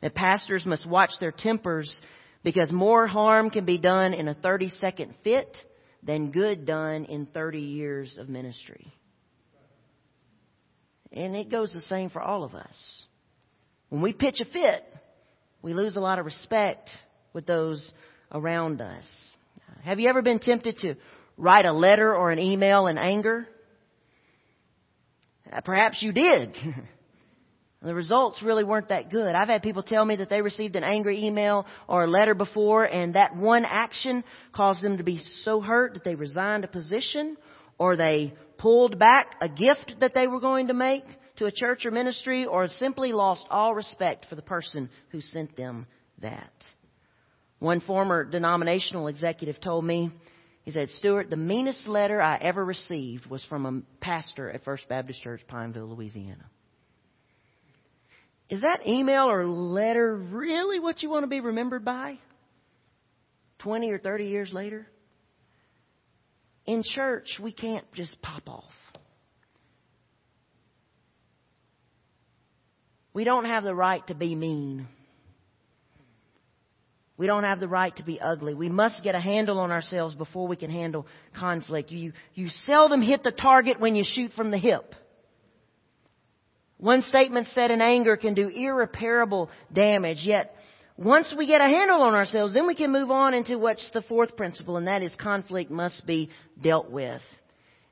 that 0.00 0.14
pastors 0.14 0.64
must 0.64 0.88
watch 0.88 1.10
their 1.20 1.30
tempers 1.30 1.94
because 2.42 2.72
more 2.72 3.06
harm 3.06 3.50
can 3.50 3.66
be 3.66 3.76
done 3.76 4.14
in 4.14 4.26
a 4.26 4.32
30 4.32 4.70
second 4.70 5.14
fit 5.22 5.54
than 6.02 6.30
good 6.30 6.64
done 6.64 7.04
in 7.04 7.26
30 7.26 7.58
years 7.58 8.16
of 8.18 8.30
ministry. 8.30 8.90
And 11.12 11.36
it 11.36 11.50
goes 11.50 11.70
the 11.70 11.82
same 11.82 12.08
for 12.08 12.22
all 12.22 12.44
of 12.44 12.54
us. 12.54 13.02
When 13.90 14.00
we 14.00 14.14
pitch 14.14 14.40
a 14.40 14.46
fit, 14.46 14.86
we 15.62 15.74
lose 15.74 15.96
a 15.96 16.00
lot 16.00 16.18
of 16.18 16.24
respect 16.24 16.88
with 17.32 17.46
those 17.46 17.92
around 18.32 18.80
us. 18.80 19.04
Have 19.82 19.98
you 19.98 20.08
ever 20.08 20.22
been 20.22 20.38
tempted 20.38 20.78
to 20.78 20.94
write 21.36 21.64
a 21.64 21.72
letter 21.72 22.14
or 22.14 22.30
an 22.30 22.38
email 22.38 22.86
in 22.86 22.98
anger? 22.98 23.46
Uh, 25.50 25.60
perhaps 25.60 26.02
you 26.02 26.12
did. 26.12 26.54
the 27.82 27.94
results 27.94 28.42
really 28.42 28.64
weren't 28.64 28.88
that 28.88 29.10
good. 29.10 29.34
I've 29.34 29.48
had 29.48 29.62
people 29.62 29.82
tell 29.82 30.04
me 30.04 30.16
that 30.16 30.28
they 30.28 30.42
received 30.42 30.76
an 30.76 30.84
angry 30.84 31.24
email 31.24 31.66
or 31.86 32.04
a 32.04 32.10
letter 32.10 32.34
before 32.34 32.84
and 32.84 33.14
that 33.14 33.36
one 33.36 33.64
action 33.64 34.24
caused 34.52 34.82
them 34.82 34.98
to 34.98 35.04
be 35.04 35.20
so 35.42 35.60
hurt 35.60 35.94
that 35.94 36.04
they 36.04 36.14
resigned 36.14 36.64
a 36.64 36.68
position 36.68 37.36
or 37.78 37.96
they 37.96 38.34
pulled 38.58 38.98
back 38.98 39.36
a 39.40 39.48
gift 39.48 39.94
that 40.00 40.12
they 40.14 40.26
were 40.26 40.40
going 40.40 40.68
to 40.68 40.74
make 40.74 41.04
to 41.38 41.46
a 41.46 41.52
church 41.52 41.86
or 41.86 41.90
ministry 41.90 42.44
or 42.44 42.68
simply 42.68 43.12
lost 43.12 43.46
all 43.50 43.74
respect 43.74 44.26
for 44.28 44.34
the 44.34 44.42
person 44.42 44.90
who 45.10 45.20
sent 45.20 45.56
them 45.56 45.86
that. 46.20 46.52
One 47.60 47.80
former 47.80 48.24
denominational 48.24 49.08
executive 49.08 49.60
told 49.60 49.84
me, 49.84 50.12
he 50.62 50.70
said, 50.70 50.90
Stuart, 50.90 51.30
the 51.30 51.36
meanest 51.36 51.88
letter 51.88 52.20
I 52.20 52.36
ever 52.36 52.64
received 52.64 53.26
was 53.26 53.44
from 53.46 53.66
a 53.66 54.04
pastor 54.04 54.50
at 54.50 54.64
First 54.64 54.88
Baptist 54.88 55.22
Church, 55.22 55.40
Pineville, 55.48 55.88
Louisiana. 55.88 56.44
Is 58.50 58.62
that 58.62 58.86
email 58.86 59.30
or 59.30 59.46
letter 59.46 60.14
really 60.14 60.78
what 60.78 61.02
you 61.02 61.10
want 61.10 61.24
to 61.24 61.28
be 61.28 61.40
remembered 61.40 61.84
by? 61.84 62.18
20 63.60 63.90
or 63.90 63.98
30 63.98 64.24
years 64.24 64.52
later? 64.52 64.86
In 66.66 66.82
church, 66.84 67.40
we 67.42 67.52
can't 67.52 67.90
just 67.94 68.20
pop 68.22 68.48
off. 68.48 68.72
We 73.18 73.24
don't 73.24 73.46
have 73.46 73.64
the 73.64 73.74
right 73.74 74.06
to 74.06 74.14
be 74.14 74.36
mean. 74.36 74.86
We 77.16 77.26
don't 77.26 77.42
have 77.42 77.58
the 77.58 77.66
right 77.66 77.96
to 77.96 78.04
be 78.04 78.20
ugly. 78.20 78.54
We 78.54 78.68
must 78.68 79.02
get 79.02 79.16
a 79.16 79.20
handle 79.20 79.58
on 79.58 79.72
ourselves 79.72 80.14
before 80.14 80.46
we 80.46 80.54
can 80.54 80.70
handle 80.70 81.04
conflict. 81.36 81.90
You, 81.90 82.12
you 82.34 82.48
seldom 82.48 83.02
hit 83.02 83.24
the 83.24 83.32
target 83.32 83.80
when 83.80 83.96
you 83.96 84.04
shoot 84.08 84.30
from 84.36 84.52
the 84.52 84.56
hip. 84.56 84.94
One 86.76 87.02
statement 87.02 87.48
said 87.48 87.72
in 87.72 87.80
anger 87.80 88.16
can 88.16 88.34
do 88.34 88.46
irreparable 88.46 89.50
damage, 89.72 90.18
yet 90.22 90.54
once 90.96 91.34
we 91.36 91.48
get 91.48 91.60
a 91.60 91.64
handle 91.64 92.02
on 92.02 92.14
ourselves, 92.14 92.54
then 92.54 92.68
we 92.68 92.76
can 92.76 92.92
move 92.92 93.10
on 93.10 93.34
into 93.34 93.58
what's 93.58 93.90
the 93.90 94.02
fourth 94.02 94.36
principle, 94.36 94.76
and 94.76 94.86
that 94.86 95.02
is 95.02 95.10
conflict 95.20 95.72
must 95.72 96.06
be 96.06 96.30
dealt 96.62 96.88
with. 96.88 97.22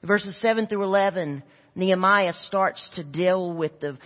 Verses 0.05 0.39
7 0.41 0.69
through 0.69 0.85
11, 0.85 1.43
Nehemiah 1.75 2.33
starts 2.45 2.89
to 2.95 3.03
deal 3.03 3.53
with 3.53 3.81
the 3.81 3.99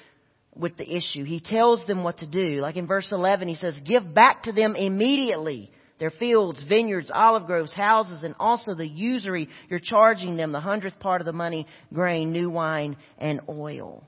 with 0.54 0.76
the 0.76 0.96
issue. 0.96 1.24
He 1.24 1.40
tells 1.40 1.86
them 1.86 2.02
what 2.04 2.18
to 2.18 2.26
do. 2.26 2.60
Like 2.60 2.76
in 2.76 2.86
verse 2.86 3.12
11, 3.12 3.48
he 3.48 3.54
says, 3.54 3.78
give 3.84 4.14
back 4.14 4.44
to 4.44 4.52
them 4.52 4.74
immediately 4.74 5.70
their 5.98 6.10
fields, 6.10 6.64
vineyards, 6.66 7.10
olive 7.12 7.46
groves, 7.46 7.74
houses, 7.74 8.22
and 8.22 8.34
also 8.40 8.74
the 8.74 8.88
usury 8.88 9.48
you're 9.68 9.78
charging 9.78 10.36
them, 10.36 10.50
the 10.50 10.60
hundredth 10.60 10.98
part 10.98 11.20
of 11.20 11.26
the 11.26 11.32
money, 11.32 11.66
grain, 11.92 12.32
new 12.32 12.48
wine, 12.48 12.96
and 13.18 13.40
oil. 13.48 14.02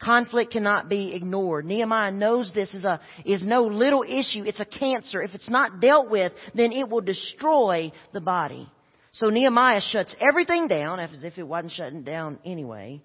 Conflict 0.00 0.52
cannot 0.52 0.88
be 0.88 1.12
ignored. 1.12 1.64
Nehemiah 1.66 2.12
knows 2.12 2.52
this 2.54 2.72
is 2.72 2.84
a, 2.84 3.00
is 3.24 3.44
no 3.44 3.64
little 3.64 4.04
issue. 4.04 4.44
It's 4.44 4.60
a 4.60 4.64
cancer. 4.64 5.20
If 5.20 5.34
it's 5.34 5.50
not 5.50 5.80
dealt 5.80 6.08
with, 6.08 6.32
then 6.54 6.70
it 6.70 6.88
will 6.88 7.00
destroy 7.00 7.90
the 8.12 8.20
body. 8.20 8.70
So 9.10 9.28
Nehemiah 9.28 9.80
shuts 9.80 10.14
everything 10.20 10.68
down, 10.68 11.00
as 11.00 11.24
if 11.24 11.36
it 11.36 11.42
wasn't 11.42 11.72
shutting 11.72 12.04
down 12.04 12.38
anyway, 12.44 13.02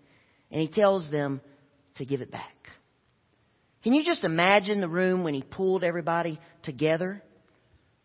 and 0.52 0.62
he 0.62 0.68
tells 0.68 1.10
them 1.10 1.42
to 1.96 2.06
give 2.06 2.22
it 2.22 2.32
back. 2.32 2.56
Can 3.84 3.94
you 3.94 4.04
just 4.04 4.24
imagine 4.24 4.80
the 4.80 4.88
room 4.88 5.24
when 5.24 5.34
he 5.34 5.42
pulled 5.44 5.84
everybody 5.84 6.40
together? 6.64 7.22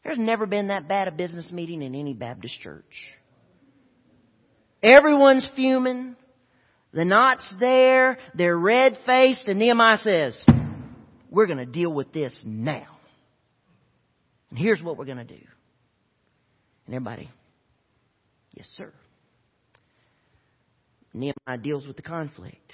There's 0.04 0.18
never 0.18 0.46
been 0.46 0.68
that 0.68 0.88
bad 0.88 1.08
a 1.08 1.12
business 1.12 1.50
meeting 1.52 1.82
in 1.82 1.94
any 1.94 2.14
Baptist 2.14 2.58
church. 2.60 2.84
Everyone's 4.82 5.48
fuming. 5.54 6.16
The 6.92 7.04
knot's 7.04 7.52
there. 7.60 8.18
They're 8.34 8.56
red 8.56 8.98
faced. 9.06 9.46
And 9.46 9.58
Nehemiah 9.58 9.98
says, 9.98 10.42
we're 11.30 11.46
going 11.46 11.58
to 11.58 11.66
deal 11.66 11.92
with 11.92 12.12
this 12.12 12.38
now. 12.44 12.86
And 14.50 14.58
here's 14.58 14.82
what 14.82 14.96
we're 14.96 15.04
going 15.04 15.18
to 15.18 15.24
do. 15.24 15.44
And 16.86 16.94
everybody, 16.94 17.28
yes, 18.52 18.66
sir. 18.76 18.92
Nehemiah 21.12 21.58
deals 21.62 21.86
with 21.86 21.96
the 21.96 22.02
conflict. 22.02 22.72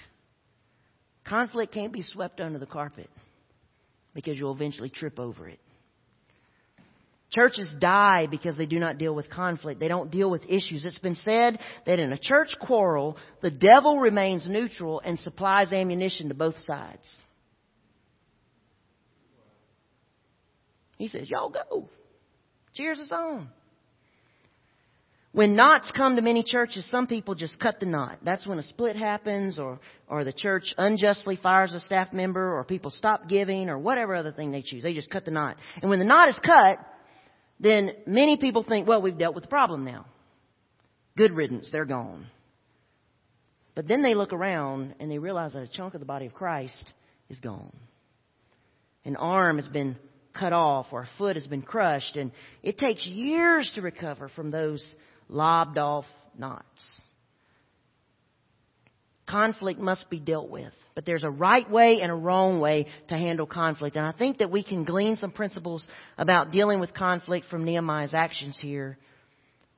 Conflict 1.26 1.72
can't 1.72 1.92
be 1.92 2.02
swept 2.02 2.40
under 2.40 2.58
the 2.58 2.66
carpet 2.66 3.08
because 4.14 4.36
you'll 4.36 4.54
eventually 4.54 4.90
trip 4.90 5.18
over 5.18 5.48
it. 5.48 5.58
Churches 7.30 7.68
die 7.80 8.26
because 8.30 8.56
they 8.56 8.66
do 8.66 8.78
not 8.78 8.98
deal 8.98 9.14
with 9.14 9.28
conflict. 9.28 9.80
They 9.80 9.88
don't 9.88 10.10
deal 10.10 10.30
with 10.30 10.44
issues. 10.48 10.84
It's 10.84 10.98
been 10.98 11.16
said 11.16 11.58
that 11.84 11.98
in 11.98 12.12
a 12.12 12.18
church 12.18 12.54
quarrel, 12.60 13.16
the 13.42 13.50
devil 13.50 13.98
remains 13.98 14.48
neutral 14.48 15.00
and 15.04 15.18
supplies 15.18 15.72
ammunition 15.72 16.28
to 16.28 16.34
both 16.34 16.56
sides. 16.60 17.02
He 20.96 21.08
says, 21.08 21.28
y'all 21.28 21.50
go. 21.50 21.88
Cheers 22.74 23.00
us 23.00 23.10
on. 23.10 23.48
When 25.34 25.56
knots 25.56 25.90
come 25.96 26.14
to 26.14 26.22
many 26.22 26.44
churches, 26.44 26.88
some 26.92 27.08
people 27.08 27.34
just 27.34 27.58
cut 27.58 27.80
the 27.80 27.86
knot. 27.86 28.18
That's 28.22 28.46
when 28.46 28.60
a 28.60 28.62
split 28.62 28.94
happens 28.94 29.58
or, 29.58 29.80
or 30.08 30.22
the 30.22 30.32
church 30.32 30.72
unjustly 30.78 31.40
fires 31.42 31.74
a 31.74 31.80
staff 31.80 32.12
member 32.12 32.56
or 32.56 32.62
people 32.62 32.92
stop 32.92 33.28
giving 33.28 33.68
or 33.68 33.76
whatever 33.76 34.14
other 34.14 34.30
thing 34.30 34.52
they 34.52 34.62
choose. 34.62 34.84
They 34.84 34.94
just 34.94 35.10
cut 35.10 35.24
the 35.24 35.32
knot. 35.32 35.56
And 35.82 35.90
when 35.90 35.98
the 35.98 36.04
knot 36.04 36.28
is 36.28 36.38
cut, 36.38 36.78
then 37.58 37.90
many 38.06 38.36
people 38.36 38.62
think, 38.62 38.86
well, 38.86 39.02
we've 39.02 39.18
dealt 39.18 39.34
with 39.34 39.42
the 39.42 39.48
problem 39.48 39.84
now. 39.84 40.06
Good 41.16 41.32
riddance, 41.32 41.68
they're 41.72 41.84
gone. 41.84 42.26
But 43.74 43.88
then 43.88 44.04
they 44.04 44.14
look 44.14 44.32
around 44.32 44.94
and 45.00 45.10
they 45.10 45.18
realize 45.18 45.54
that 45.54 45.64
a 45.64 45.68
chunk 45.68 45.94
of 45.94 46.00
the 46.00 46.06
body 46.06 46.26
of 46.26 46.34
Christ 46.34 46.92
is 47.28 47.40
gone. 47.40 47.74
An 49.04 49.16
arm 49.16 49.56
has 49.56 49.66
been 49.66 49.96
cut 50.32 50.52
off 50.52 50.86
or 50.92 51.02
a 51.02 51.08
foot 51.18 51.34
has 51.34 51.48
been 51.48 51.62
crushed 51.62 52.14
and 52.14 52.30
it 52.62 52.78
takes 52.78 53.04
years 53.04 53.68
to 53.74 53.82
recover 53.82 54.28
from 54.28 54.52
those 54.52 54.94
lobbed 55.28 55.78
off 55.78 56.04
knots. 56.36 56.64
Conflict 59.26 59.80
must 59.80 60.10
be 60.10 60.20
dealt 60.20 60.50
with. 60.50 60.72
But 60.94 61.06
there's 61.06 61.24
a 61.24 61.30
right 61.30 61.68
way 61.68 62.00
and 62.02 62.10
a 62.10 62.14
wrong 62.14 62.60
way 62.60 62.86
to 63.08 63.14
handle 63.16 63.46
conflict. 63.46 63.96
And 63.96 64.06
I 64.06 64.12
think 64.12 64.38
that 64.38 64.50
we 64.50 64.62
can 64.62 64.84
glean 64.84 65.16
some 65.16 65.32
principles 65.32 65.86
about 66.18 66.52
dealing 66.52 66.78
with 66.78 66.94
conflict 66.94 67.46
from 67.50 67.64
Nehemiah's 67.64 68.14
actions 68.14 68.58
here. 68.60 68.98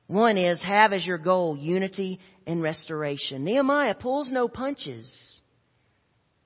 One 0.07 0.37
is 0.37 0.61
have 0.61 0.93
as 0.93 1.05
your 1.05 1.17
goal 1.17 1.57
unity 1.57 2.19
and 2.45 2.61
restoration. 2.61 3.43
Nehemiah 3.43 3.95
pulls 3.95 4.29
no 4.31 4.47
punches 4.47 5.36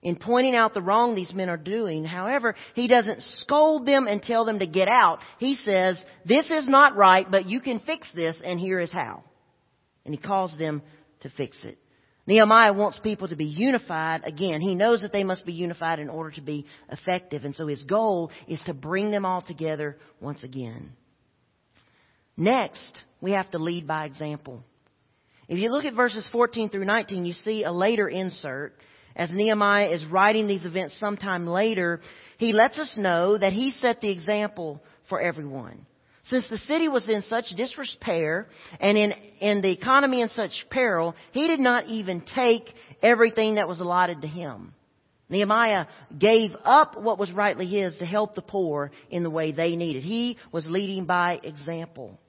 in 0.01 0.15
pointing 0.15 0.55
out 0.55 0.73
the 0.73 0.81
wrong 0.81 1.13
these 1.13 1.33
men 1.33 1.49
are 1.49 1.57
doing. 1.57 2.03
However, 2.03 2.55
he 2.73 2.87
doesn't 2.87 3.21
scold 3.37 3.85
them 3.85 4.07
and 4.07 4.21
tell 4.21 4.45
them 4.45 4.59
to 4.59 4.67
get 4.67 4.87
out. 4.87 5.19
He 5.37 5.55
says, 5.55 6.03
this 6.25 6.49
is 6.49 6.67
not 6.67 6.95
right, 6.95 7.29
but 7.29 7.47
you 7.47 7.61
can 7.61 7.79
fix 7.79 8.07
this 8.13 8.35
and 8.43 8.59
here 8.59 8.79
is 8.79 8.91
how. 8.91 9.23
And 10.05 10.13
he 10.13 10.19
calls 10.19 10.57
them 10.57 10.81
to 11.21 11.29
fix 11.29 11.63
it. 11.63 11.77
Nehemiah 12.27 12.73
wants 12.73 12.99
people 12.99 13.27
to 13.27 13.35
be 13.35 13.45
unified. 13.45 14.21
Again, 14.25 14.61
he 14.61 14.75
knows 14.75 15.01
that 15.01 15.11
they 15.11 15.23
must 15.23 15.45
be 15.45 15.53
unified 15.53 15.99
in 15.99 16.09
order 16.09 16.31
to 16.31 16.41
be 16.41 16.65
effective. 16.89 17.45
And 17.45 17.55
so 17.55 17.67
his 17.67 17.83
goal 17.83 18.31
is 18.47 18.61
to 18.65 18.73
bring 18.73 19.11
them 19.11 19.25
all 19.25 19.41
together 19.41 19.97
once 20.19 20.43
again. 20.43 20.93
Next, 22.37 22.97
we 23.21 23.31
have 23.31 23.49
to 23.51 23.59
lead 23.59 23.87
by 23.87 24.05
example. 24.05 24.63
If 25.47 25.59
you 25.59 25.71
look 25.71 25.85
at 25.85 25.93
verses 25.93 26.27
14 26.31 26.69
through 26.69 26.85
19, 26.85 27.25
you 27.25 27.33
see 27.33 27.63
a 27.63 27.71
later 27.71 28.07
insert 28.07 28.75
as 29.15 29.29
Nehemiah 29.31 29.89
is 29.89 30.05
writing 30.05 30.47
these 30.47 30.65
events 30.65 30.99
sometime 30.99 31.47
later, 31.47 32.01
he 32.37 32.53
lets 32.53 32.79
us 32.79 32.95
know 32.97 33.37
that 33.37 33.53
he 33.53 33.71
set 33.71 34.01
the 34.01 34.09
example 34.09 34.81
for 35.09 35.21
everyone. 35.21 35.85
Since 36.23 36.47
the 36.49 36.57
city 36.59 36.87
was 36.87 37.09
in 37.09 37.23
such 37.23 37.49
disrepair 37.57 38.47
and 38.79 38.97
in, 38.97 39.13
in 39.39 39.61
the 39.61 39.71
economy 39.71 40.21
in 40.21 40.29
such 40.29 40.65
peril, 40.69 41.15
he 41.31 41.47
did 41.47 41.59
not 41.59 41.87
even 41.87 42.21
take 42.21 42.73
everything 43.01 43.55
that 43.55 43.67
was 43.67 43.79
allotted 43.79 44.21
to 44.21 44.27
him. 44.27 44.73
Nehemiah 45.29 45.87
gave 46.17 46.51
up 46.63 47.01
what 47.01 47.17
was 47.17 47.31
rightly 47.31 47.65
his 47.65 47.95
to 47.97 48.05
help 48.05 48.35
the 48.35 48.41
poor 48.41 48.91
in 49.09 49.23
the 49.23 49.29
way 49.29 49.51
they 49.51 49.75
needed. 49.75 50.03
He 50.03 50.37
was 50.51 50.67
leading 50.69 51.05
by 51.05 51.39
example. 51.41 52.19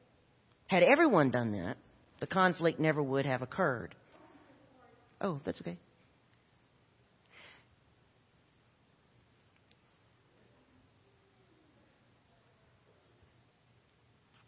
Had 0.69 0.85
everyone 0.85 1.31
done 1.31 1.53
that, 1.53 1.77
the 2.21 2.27
conflict 2.27 2.79
never 2.79 3.03
would 3.03 3.27
have 3.27 3.43
occurred. 3.43 3.95
Oh, 5.21 5.41
that's 5.45 5.61
okay. 5.61 5.77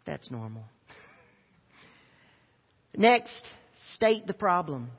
That's 0.05 0.29
normal. 0.29 0.63
Next, 2.95 3.49
state 3.93 4.27
the 4.27 4.33
problem. 4.33 4.91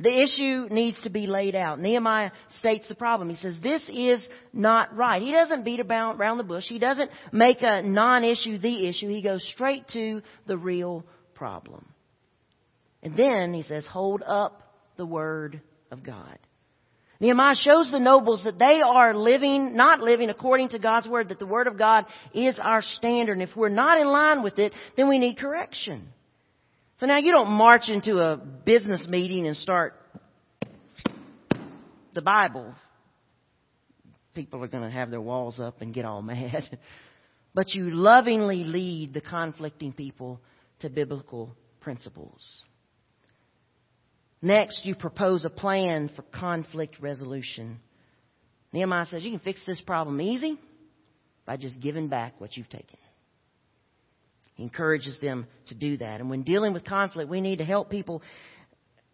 The 0.00 0.22
issue 0.22 0.72
needs 0.72 1.00
to 1.02 1.10
be 1.10 1.26
laid 1.26 1.56
out. 1.56 1.80
Nehemiah 1.80 2.30
states 2.58 2.86
the 2.88 2.94
problem. 2.94 3.30
He 3.30 3.36
says, 3.36 3.58
this 3.60 3.82
is 3.88 4.24
not 4.52 4.96
right. 4.96 5.20
He 5.20 5.32
doesn't 5.32 5.64
beat 5.64 5.80
about 5.80 6.18
around 6.18 6.38
the 6.38 6.44
bush. 6.44 6.64
He 6.68 6.78
doesn't 6.78 7.10
make 7.32 7.58
a 7.62 7.82
non-issue 7.82 8.58
the 8.58 8.86
issue. 8.86 9.08
He 9.08 9.22
goes 9.22 9.44
straight 9.52 9.88
to 9.88 10.22
the 10.46 10.56
real 10.56 11.04
problem. 11.34 11.84
And 13.02 13.16
then 13.16 13.52
he 13.52 13.62
says, 13.62 13.86
hold 13.86 14.22
up 14.24 14.62
the 14.96 15.06
word 15.06 15.60
of 15.90 16.04
God. 16.04 16.38
Nehemiah 17.20 17.56
shows 17.56 17.90
the 17.90 17.98
nobles 17.98 18.44
that 18.44 18.58
they 18.58 18.80
are 18.80 19.12
living, 19.14 19.74
not 19.74 20.00
living 20.00 20.30
according 20.30 20.68
to 20.70 20.78
God's 20.78 21.08
word, 21.08 21.30
that 21.30 21.40
the 21.40 21.46
word 21.46 21.66
of 21.66 21.76
God 21.76 22.04
is 22.32 22.58
our 22.60 22.80
standard. 22.80 23.32
And 23.32 23.42
if 23.42 23.56
we're 23.56 23.68
not 23.68 24.00
in 24.00 24.06
line 24.06 24.42
with 24.42 24.58
it, 24.58 24.72
then 24.96 25.08
we 25.08 25.18
need 25.18 25.36
correction. 25.36 26.08
So 27.00 27.06
now 27.06 27.18
you 27.18 27.32
don't 27.32 27.50
march 27.50 27.88
into 27.88 28.20
a 28.20 28.36
business 28.36 29.06
meeting 29.08 29.46
and 29.46 29.56
start 29.56 29.94
the 32.14 32.22
Bible. 32.22 32.74
People 34.34 34.62
are 34.62 34.68
going 34.68 34.84
to 34.84 34.90
have 34.90 35.10
their 35.10 35.20
walls 35.20 35.58
up 35.58 35.80
and 35.80 35.92
get 35.92 36.04
all 36.04 36.22
mad. 36.22 36.78
But 37.52 37.74
you 37.74 37.90
lovingly 37.90 38.62
lead 38.62 39.12
the 39.12 39.20
conflicting 39.20 39.92
people 39.92 40.40
to 40.80 40.88
biblical 40.88 41.56
principles. 41.80 42.62
Next, 44.40 44.84
you 44.84 44.94
propose 44.94 45.44
a 45.44 45.50
plan 45.50 46.10
for 46.14 46.22
conflict 46.22 47.00
resolution. 47.00 47.80
Nehemiah 48.72 49.06
says 49.06 49.24
you 49.24 49.30
can 49.30 49.40
fix 49.40 49.64
this 49.66 49.80
problem 49.80 50.20
easy 50.20 50.58
by 51.44 51.56
just 51.56 51.80
giving 51.80 52.08
back 52.08 52.40
what 52.40 52.56
you've 52.56 52.68
taken. 52.68 52.98
He 54.54 54.62
encourages 54.62 55.18
them 55.20 55.46
to 55.68 55.74
do 55.74 55.96
that. 55.98 56.20
And 56.20 56.30
when 56.30 56.42
dealing 56.42 56.72
with 56.72 56.84
conflict, 56.84 57.30
we 57.30 57.40
need 57.40 57.58
to 57.58 57.64
help 57.64 57.90
people 57.90 58.22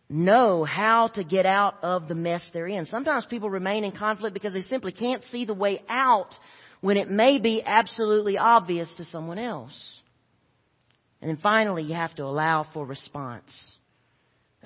know 0.09 0.65
how 0.65 1.09
to 1.09 1.25
get 1.25 1.47
out 1.47 1.83
of 1.83 2.09
the 2.09 2.15
mess 2.15 2.47
they're 2.53 2.67
in. 2.67 2.87
Sometimes 2.87 3.27
people 3.27 3.49
remain 3.49 3.85
in 3.85 3.93
conflict 3.93 4.35
because 4.35 4.53
they 4.53 4.63
simply 4.63 4.93
can't 4.93 5.23
see 5.25 5.45
the 5.45 5.55
way 5.55 5.83
out 5.89 6.31
when 6.81 6.97
it 6.97 7.11
may 7.11 7.39
be 7.39 7.63
absolutely 7.65 8.37
obvious 8.37 8.93
to 8.97 9.05
someone 9.05 9.39
else. 9.39 10.01
And 11.21 11.31
then 11.31 11.39
finally, 11.43 11.85
you 11.85 11.95
have 11.95 12.15
to 12.17 12.25
allow 12.25 12.67
for 12.75 12.85
response. 12.85 13.55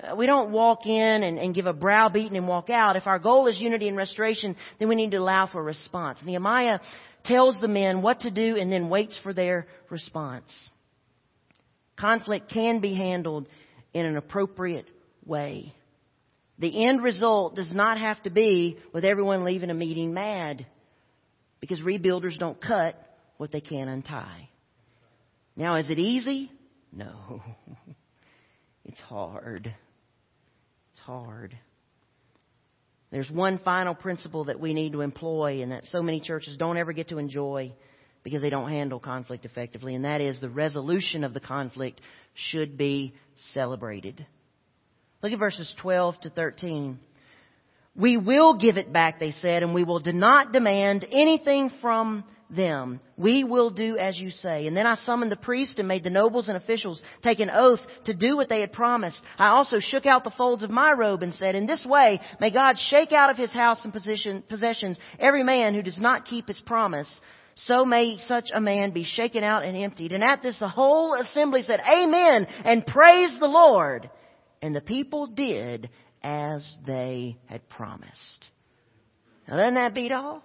Uh, 0.01 0.15
we 0.15 0.25
don't 0.25 0.51
walk 0.51 0.85
in 0.85 1.23
and, 1.23 1.37
and 1.37 1.55
give 1.55 1.65
a 1.65 1.73
browbeating 1.73 2.37
and 2.37 2.47
walk 2.47 2.69
out. 2.69 2.95
If 2.95 3.07
our 3.07 3.19
goal 3.19 3.47
is 3.47 3.59
unity 3.59 3.87
and 3.87 3.97
restoration, 3.97 4.55
then 4.79 4.87
we 4.87 4.95
need 4.95 5.11
to 5.11 5.17
allow 5.17 5.47
for 5.47 5.59
a 5.59 5.63
response. 5.63 6.21
Nehemiah 6.23 6.79
tells 7.25 7.59
the 7.59 7.67
men 7.67 8.01
what 8.01 8.21
to 8.21 8.31
do 8.31 8.55
and 8.55 8.71
then 8.71 8.89
waits 8.89 9.19
for 9.21 9.33
their 9.33 9.67
response. 9.89 10.45
Conflict 11.97 12.49
can 12.49 12.79
be 12.79 12.95
handled 12.95 13.47
in 13.93 14.05
an 14.05 14.15
appropriate 14.15 14.87
way. 15.25 15.73
The 16.59 16.87
end 16.87 17.03
result 17.03 17.55
does 17.55 17.73
not 17.73 17.97
have 17.97 18.21
to 18.23 18.29
be 18.29 18.77
with 18.93 19.05
everyone 19.05 19.43
leaving 19.43 19.69
a 19.69 19.73
meeting 19.73 20.13
mad 20.13 20.65
because 21.59 21.81
rebuilders 21.81 22.37
don't 22.37 22.61
cut 22.61 22.95
what 23.37 23.51
they 23.51 23.61
can't 23.61 23.89
untie. 23.89 24.49
Now, 25.55 25.75
is 25.75 25.89
it 25.89 25.99
easy? 25.99 26.51
No. 26.93 27.41
It's 28.85 29.01
hard. 29.01 29.75
It's 30.99 31.05
hard. 31.05 31.57
There's 33.09 33.31
one 33.31 33.59
final 33.59 33.95
principle 33.95 34.45
that 34.45 34.59
we 34.59 34.73
need 34.73 34.91
to 34.91 35.01
employ 35.01 35.61
and 35.61 35.71
that 35.71 35.85
so 35.85 36.03
many 36.03 36.19
churches 36.19 36.57
don't 36.57 36.75
ever 36.75 36.91
get 36.91 37.07
to 37.09 37.19
enjoy 37.19 37.71
because 38.21 38.41
they 38.41 38.49
don't 38.49 38.69
handle 38.69 38.99
conflict 38.99 39.45
effectively, 39.45 39.95
and 39.95 40.03
that 40.03 40.19
is 40.19 40.41
the 40.41 40.49
resolution 40.49 41.23
of 41.23 41.33
the 41.33 41.39
conflict 41.39 42.01
should 42.33 42.77
be 42.77 43.13
celebrated. 43.53 44.25
Look 45.23 45.31
at 45.31 45.39
verses 45.39 45.73
12 45.81 46.19
to 46.21 46.29
13. 46.31 46.99
We 47.95 48.17
will 48.17 48.57
give 48.57 48.75
it 48.75 48.91
back, 48.91 49.19
they 49.19 49.31
said, 49.31 49.63
and 49.63 49.73
we 49.73 49.85
will 49.85 50.01
not 50.05 50.51
demand 50.51 51.07
anything 51.09 51.71
from 51.81 52.25
them. 52.49 52.99
We 53.17 53.43
will 53.43 53.69
do 53.69 53.97
as 53.97 54.17
you 54.17 54.31
say. 54.31 54.67
And 54.67 54.75
then 54.75 54.87
I 54.87 54.95
summoned 55.05 55.31
the 55.31 55.37
priests 55.37 55.75
and 55.77 55.87
made 55.87 56.03
the 56.03 56.09
nobles 56.09 56.47
and 56.47 56.57
officials 56.57 57.01
take 57.21 57.39
an 57.39 57.49
oath 57.51 57.79
to 58.05 58.13
do 58.13 58.35
what 58.35 58.49
they 58.49 58.61
had 58.61 58.73
promised. 58.73 59.21
I 59.37 59.49
also 59.49 59.79
shook 59.79 60.05
out 60.05 60.23
the 60.23 60.31
folds 60.31 60.63
of 60.63 60.69
my 60.69 60.91
robe 60.91 61.21
and 61.21 61.33
said, 61.33 61.55
in 61.55 61.67
this 61.67 61.85
way, 61.85 62.19
may 62.39 62.51
God 62.51 62.77
shake 62.77 63.11
out 63.11 63.29
of 63.29 63.37
his 63.37 63.53
house 63.53 63.83
and 63.83 63.93
position, 63.93 64.43
possessions 64.47 64.97
every 65.19 65.43
man 65.43 65.73
who 65.73 65.81
does 65.81 65.99
not 65.99 66.25
keep 66.25 66.47
his 66.47 66.59
promise. 66.61 67.09
So 67.55 67.83
may 67.83 68.17
such 68.25 68.49
a 68.53 68.61
man 68.61 68.91
be 68.91 69.03
shaken 69.03 69.43
out 69.43 69.65
and 69.65 69.75
emptied. 69.75 70.13
And 70.13 70.23
at 70.23 70.41
this, 70.41 70.59
the 70.59 70.69
whole 70.69 71.13
assembly 71.15 71.63
said, 71.63 71.81
Amen, 71.81 72.47
and 72.63 72.85
praise 72.85 73.33
the 73.39 73.47
Lord. 73.47 74.09
And 74.61 74.75
the 74.75 74.81
people 74.81 75.27
did 75.27 75.89
as 76.23 76.65
they 76.85 77.37
had 77.45 77.67
promised. 77.69 78.47
Now 79.47 79.57
doesn't 79.57 79.75
that 79.75 79.93
beat 79.93 80.11
all? 80.11 80.43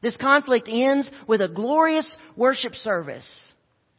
This 0.00 0.16
conflict 0.16 0.68
ends 0.70 1.10
with 1.26 1.40
a 1.40 1.48
glorious 1.48 2.16
worship 2.36 2.74
service. 2.74 3.28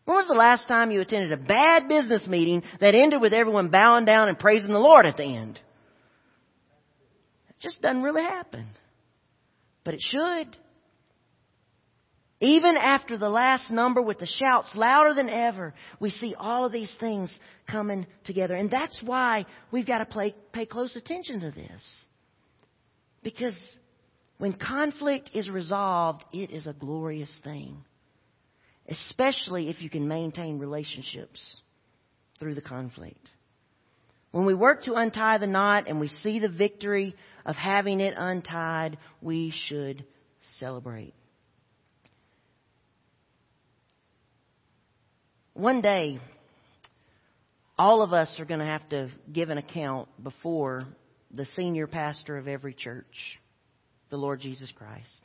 When 0.06 0.18
was 0.18 0.28
the 0.28 0.34
last 0.34 0.68
time 0.68 0.92
you 0.92 1.02
attended 1.02 1.32
a 1.32 1.38
bad 1.38 1.88
business 1.88 2.26
meeting 2.26 2.64
that 2.80 2.96
ended 2.96 3.22
with 3.22 3.34
everyone 3.34 3.70
bowing 3.70 4.06
down 4.06 4.28
and 4.28 4.40
praising 4.40 4.72
the 4.72 4.80
Lord 4.80 5.06
at 5.06 5.18
the 5.18 5.24
end? 5.24 5.60
It 7.50 7.56
just 7.62 7.82
doesn't 7.82 8.02
really 8.02 8.24
happen. 8.24 8.66
But 9.84 9.94
it 9.94 10.02
should. 10.02 10.58
Even 12.42 12.78
after 12.78 13.18
the 13.18 13.30
last 13.30 13.70
number 13.70 14.02
with 14.02 14.20
the 14.20 14.26
shouts 14.26 14.74
louder 14.76 15.14
than 15.14 15.30
ever, 15.30 15.74
we 16.00 16.10
see 16.10 16.36
all 16.40 16.66
of 16.66 16.72
these 16.72 16.96
things 17.00 17.34
coming 17.70 18.08
together. 18.24 18.56
And 18.56 18.72
that's 18.72 19.00
why 19.04 19.46
we've 19.72 19.86
got 19.86 19.98
to 19.98 20.06
pay, 20.06 20.34
pay 20.54 20.66
close 20.66 20.96
attention 20.96 21.42
to 21.42 21.52
this. 21.52 22.06
Because 23.24 23.58
when 24.40 24.54
conflict 24.54 25.32
is 25.34 25.50
resolved, 25.50 26.24
it 26.32 26.50
is 26.50 26.66
a 26.66 26.74
glorious 26.74 27.40
thing. 27.44 27.84
Especially 28.88 29.70
if 29.70 29.82
you 29.82 29.90
can 29.90 30.08
maintain 30.08 30.58
relationships 30.58 31.62
through 32.40 32.56
the 32.56 32.62
conflict. 32.62 33.30
When 34.32 34.46
we 34.46 34.56
work 34.56 34.84
to 34.84 34.94
untie 34.94 35.38
the 35.40 35.46
knot 35.46 35.88
and 35.88 36.00
we 36.00 36.08
see 36.08 36.40
the 36.40 36.50
victory 36.50 37.16
of 37.46 37.56
having 37.58 38.00
it 38.00 38.14
untied, 38.18 38.98
we 39.22 39.54
should 39.68 40.06
celebrate. 40.58 41.14
One 45.54 45.82
day, 45.82 46.20
all 47.78 48.02
of 48.02 48.14
us 48.14 48.40
are 48.40 48.46
going 48.46 48.62
to 48.62 48.66
have 48.66 48.88
to 48.90 49.12
give 49.34 49.50
an 49.50 49.58
account 49.58 50.08
before 50.24 50.86
the 51.30 51.46
senior 51.58 51.88
pastor 51.88 52.38
of 52.38 52.48
every 52.48 52.74
church 52.74 53.06
the 54.10 54.18
Lord 54.18 54.42
Jesus 54.42 54.72
Christ. 54.76 55.22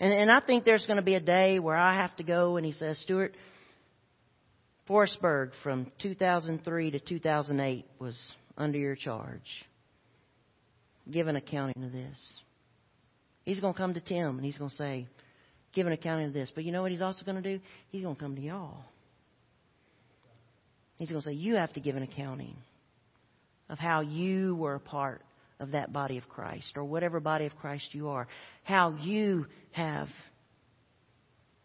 And, 0.00 0.12
and 0.12 0.30
I 0.30 0.40
think 0.40 0.64
there's 0.64 0.86
going 0.86 0.96
to 0.96 1.02
be 1.02 1.14
a 1.14 1.20
day 1.20 1.58
where 1.58 1.76
I 1.76 1.96
have 1.96 2.14
to 2.16 2.22
go 2.22 2.56
and 2.56 2.64
he 2.64 2.72
says, 2.72 2.98
Stuart, 3.00 3.34
Forestburg 4.88 5.50
from 5.62 5.90
2003 6.00 6.92
to 6.92 7.00
2008 7.00 7.84
was 7.98 8.16
under 8.56 8.78
your 8.78 8.96
charge. 8.96 9.66
Give 11.10 11.26
an 11.26 11.36
accounting 11.36 11.82
of 11.82 11.92
this. 11.92 12.18
He's 13.44 13.60
going 13.60 13.74
to 13.74 13.78
come 13.78 13.94
to 13.94 14.00
Tim 14.00 14.36
and 14.36 14.44
he's 14.44 14.58
going 14.58 14.70
to 14.70 14.76
say, 14.76 15.06
give 15.74 15.86
an 15.86 15.92
accounting 15.92 16.26
of 16.26 16.32
this. 16.32 16.50
But 16.54 16.64
you 16.64 16.72
know 16.72 16.82
what 16.82 16.90
he's 16.90 17.02
also 17.02 17.24
going 17.24 17.42
to 17.42 17.56
do? 17.56 17.62
He's 17.90 18.02
going 18.02 18.14
to 18.14 18.20
come 18.20 18.36
to 18.36 18.42
y'all. 18.42 18.84
He's 20.96 21.08
going 21.08 21.22
to 21.22 21.28
say, 21.28 21.34
you 21.34 21.54
have 21.54 21.72
to 21.74 21.80
give 21.80 21.96
an 21.96 22.02
accounting 22.02 22.56
of 23.68 23.78
how 23.78 24.00
you 24.00 24.56
were 24.56 24.74
a 24.74 24.80
part 24.80 25.22
of 25.60 25.72
that 25.72 25.92
body 25.92 26.18
of 26.18 26.28
Christ 26.28 26.72
or 26.76 26.84
whatever 26.84 27.20
body 27.20 27.46
of 27.46 27.56
Christ 27.56 27.88
you 27.92 28.08
are, 28.08 28.28
how 28.64 28.96
you 29.00 29.46
have 29.72 30.08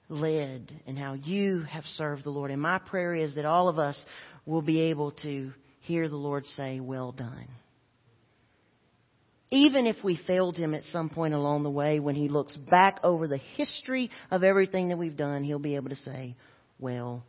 led 0.10 0.72
and 0.88 0.98
how 0.98 1.14
you 1.14 1.62
have 1.64 1.84
served 1.96 2.24
the 2.24 2.30
Lord. 2.30 2.52
And 2.52 2.62
my 2.62 2.80
prayer 2.80 3.16
is 3.16 3.36
that 3.36 3.46
all 3.46 3.70
of 3.70 3.80
us 3.80 4.04
will 4.46 4.62
be 4.62 4.82
able 4.82 5.12
to 5.24 5.52
hear 5.82 6.10
the 6.10 6.16
Lord 6.16 6.46
say, 6.46 6.80
Well 6.80 7.12
done. 7.12 7.48
Even 9.52 9.86
if 9.86 9.98
we 10.04 10.20
failed 10.26 10.58
Him 10.58 10.74
at 10.74 10.84
some 10.86 11.10
point 11.10 11.34
along 11.34 11.64
the 11.64 11.70
way, 11.70 12.00
when 12.00 12.16
He 12.16 12.28
looks 12.28 12.56
back 12.58 13.00
over 13.04 13.28
the 13.28 13.38
history 13.38 14.10
of 14.32 14.44
everything 14.44 14.90
that 14.90 14.98
we've 14.98 15.18
done, 15.18 15.44
He'll 15.44 15.60
be 15.60 15.76
able 15.76 15.90
to 15.90 15.96
say, 15.96 16.36
Well. 16.80 17.24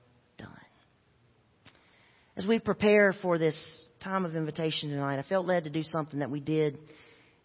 As 2.37 2.45
we 2.45 2.59
prepare 2.59 3.15
for 3.23 3.39
this 3.39 3.57
time 4.01 4.25
of 4.25 4.35
invitation 4.35 4.91
tonight, 4.91 5.21
I 5.21 5.23
felt 5.23 5.47
led 5.47 5.65
to 5.65 5.71
do 5.71 5.85
something 5.85 6.19
that 6.19 6.31
we 6.31 6.41
did 6.41 6.79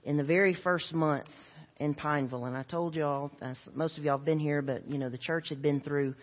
in 0.03 0.17
the 0.17 0.23
very 0.23 0.55
first 0.55 0.95
month 0.95 1.27
in 1.77 1.93
Pineville, 1.93 2.45
and 2.45 2.57
I 2.57 2.63
told 2.63 2.95
y'all, 2.95 3.29
most 3.75 3.99
of 3.99 4.03
y'all 4.03 4.17
have 4.17 4.25
been 4.25 4.39
here, 4.39 4.63
but 4.63 4.89
you 4.89 4.97
know 4.97 5.09
the 5.09 5.19
church 5.19 5.49
had 5.49 5.61
been 5.61 5.79
through 5.79 6.15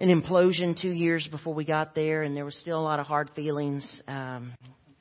an 0.00 0.08
implosion 0.08 0.80
two 0.80 0.90
years 0.90 1.28
before 1.30 1.52
we 1.52 1.66
got 1.66 1.94
there, 1.94 2.22
and 2.22 2.34
there 2.34 2.46
was 2.46 2.54
still 2.56 2.80
a 2.80 2.82
lot 2.82 2.98
of 2.98 3.06
hard 3.06 3.28
feelings 3.36 4.00
um, 4.08 4.54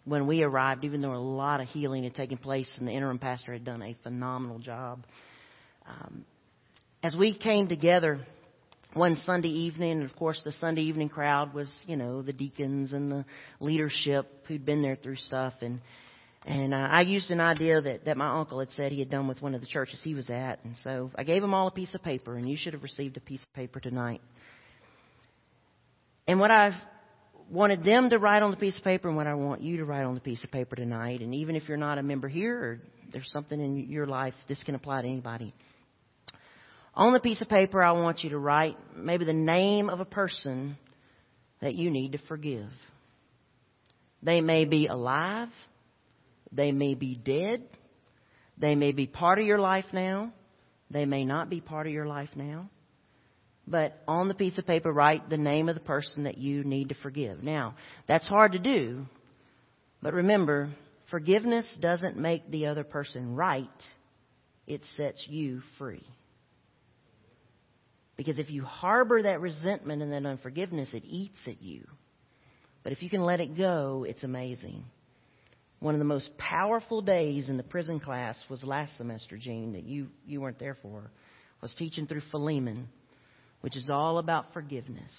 when 0.04 0.28
we 0.28 0.44
arrived. 0.44 0.84
Even 0.84 1.00
though 1.00 1.14
a 1.14 1.16
lot 1.16 1.62
of 1.62 1.70
healing 1.70 2.04
had 2.04 2.14
taken 2.14 2.38
place, 2.38 2.70
and 2.78 2.86
the 2.86 2.92
interim 2.92 3.20
pastor 3.20 3.54
had 3.54 3.64
done 3.64 3.82
a 3.84 3.96
phenomenal 4.04 4.60
job. 4.60 5.06
Um, 5.88 6.26
as 7.02 7.16
we 7.16 7.34
came 7.38 7.70
together 7.70 8.20
one 8.96 9.18
Sunday 9.18 9.50
evening, 9.50 9.92
and 9.92 10.10
of 10.10 10.16
course 10.16 10.42
the 10.46 10.54
Sunday 10.54 10.84
evening 10.84 11.10
crowd 11.10 11.54
was, 11.54 11.72
you 11.86 11.98
know, 11.98 12.22
the 12.22 12.32
deacons 12.32 12.94
and 12.94 13.12
the 13.12 13.26
leadership 13.60 14.26
who'd 14.48 14.66
been 14.66 14.82
there 14.82 14.96
through 14.96 15.18
stuff, 15.18 15.54
and 15.62 15.82
and 16.46 16.74
uh, 16.74 16.78
I 16.78 17.02
used 17.02 17.30
an 17.30 17.42
idea 17.42 17.82
that 17.82 18.06
that 18.06 18.16
my 18.16 18.40
uncle 18.40 18.60
had 18.60 18.72
said 18.72 18.92
he 18.92 19.00
had 19.00 19.10
done 19.10 19.28
with 19.28 19.42
one 19.42 19.54
of 19.54 19.62
the 19.62 19.68
churches 19.68 20.00
he 20.02 20.16
was 20.16 20.30
at, 20.30 20.64
and 20.64 20.76
so 20.84 21.12
I 21.16 21.24
gave 21.24 21.42
them 21.42 21.54
all 21.54 21.68
a 21.68 21.72
piece 21.72 21.94
of 21.94 22.04
paper, 22.04 22.38
and 22.38 22.50
you 22.50 22.56
should 22.58 22.74
have 22.74 22.84
received 22.84 23.18
a 23.18 23.22
piece 23.22 23.44
of 23.44 23.54
paper 23.54 23.82
tonight. 23.82 24.22
And 26.28 26.40
what 26.40 26.50
I 26.50 26.72
wanted 27.52 27.84
them 27.84 28.10
to 28.10 28.18
write 28.18 28.44
on 28.44 28.52
the 28.52 28.58
piece 28.58 28.78
of 28.78 28.84
paper, 28.84 29.10
and 29.10 29.18
what 29.18 29.28
I 29.28 29.36
want 29.36 29.62
you 29.62 29.78
to 29.78 29.86
write 29.86 30.06
on 30.06 30.16
the 30.16 30.22
piece 30.22 30.44
of 30.44 30.52
paper 30.52 30.78
tonight, 30.78 31.20
and 31.22 31.36
even 31.36 31.58
if 31.58 31.68
you're 31.68 31.78
not 31.78 31.98
a 31.98 32.04
member 32.04 32.30
here 32.30 32.58
or 32.58 32.80
there's 33.12 33.30
something 33.32 33.60
in 33.60 33.90
your 33.90 34.08
life, 34.08 34.34
this 34.48 34.64
can 34.64 34.74
apply 34.74 35.02
to 35.02 35.08
anybody. 35.08 35.54
On 36.96 37.12
the 37.12 37.20
piece 37.20 37.42
of 37.42 37.50
paper, 37.50 37.84
I 37.84 37.92
want 37.92 38.24
you 38.24 38.30
to 38.30 38.38
write 38.38 38.78
maybe 38.96 39.26
the 39.26 39.34
name 39.34 39.90
of 39.90 40.00
a 40.00 40.06
person 40.06 40.78
that 41.62 41.76
you 41.76 41.92
need 41.92 42.14
to 42.14 42.18
forgive. 42.30 42.70
They 44.24 44.40
may 44.40 44.66
be 44.66 44.88
alive. 44.88 45.50
They 46.52 46.72
may 46.72 46.94
be 46.94 47.16
dead. 47.16 47.64
They 48.58 48.76
may 48.76 48.94
be 48.94 49.08
part 49.08 49.40
of 49.40 49.46
your 49.46 49.60
life 49.60 49.86
now. 49.92 50.32
They 50.90 51.06
may 51.06 51.26
not 51.26 51.50
be 51.50 51.60
part 51.60 51.86
of 51.86 51.94
your 51.94 52.08
life 52.08 52.30
now. 52.36 52.70
But 53.68 54.02
on 54.08 54.28
the 54.28 54.34
piece 54.34 54.58
of 54.58 54.68
paper, 54.68 54.92
write 54.92 55.30
the 55.30 55.38
name 55.38 55.68
of 55.68 55.76
the 55.76 55.82
person 55.82 56.24
that 56.24 56.38
you 56.38 56.64
need 56.64 56.90
to 56.90 56.96
forgive. 56.96 57.44
Now, 57.44 57.76
that's 58.08 58.28
hard 58.28 58.54
to 58.54 58.60
do. 58.60 59.06
But 60.02 60.14
remember, 60.14 60.70
forgiveness 61.10 61.66
doesn't 61.82 62.16
make 62.16 62.50
the 62.50 62.68
other 62.68 62.84
person 62.84 63.36
right. 63.36 63.68
It 64.68 64.82
sets 64.96 65.26
you 65.28 65.62
free. 65.78 66.06
Because 68.18 68.40
if 68.40 68.50
you 68.50 68.64
harbor 68.64 69.24
that 69.24 69.42
resentment 69.42 70.02
and 70.02 70.12
that 70.14 70.26
unforgiveness, 70.26 70.94
it 70.94 71.04
eats 71.06 71.40
at 71.48 71.62
you. 71.62 71.86
But 72.84 72.94
if 72.94 73.02
you 73.02 73.10
can 73.10 73.22
let 73.22 73.40
it 73.40 73.58
go, 73.58 74.06
it's 74.08 74.24
amazing. 74.24 74.86
One 75.80 75.96
of 75.96 76.00
the 76.00 76.06
most 76.06 76.38
powerful 76.38 77.02
days 77.02 77.50
in 77.50 77.58
the 77.58 77.64
prison 77.64 78.00
class 78.00 78.42
was 78.50 78.64
last 78.64 78.96
semester, 78.98 79.38
Gene, 79.38 79.74
that 79.74 79.84
you, 79.84 80.08
you 80.26 80.40
weren't 80.40 80.60
there 80.60 80.78
for. 80.82 81.12
Was 81.62 81.74
teaching 81.78 82.08
through 82.08 82.22
Philemon, 82.32 82.88
which 83.62 83.76
is 83.76 83.90
all 83.90 84.20
about 84.20 84.54
forgiveness. 84.54 85.12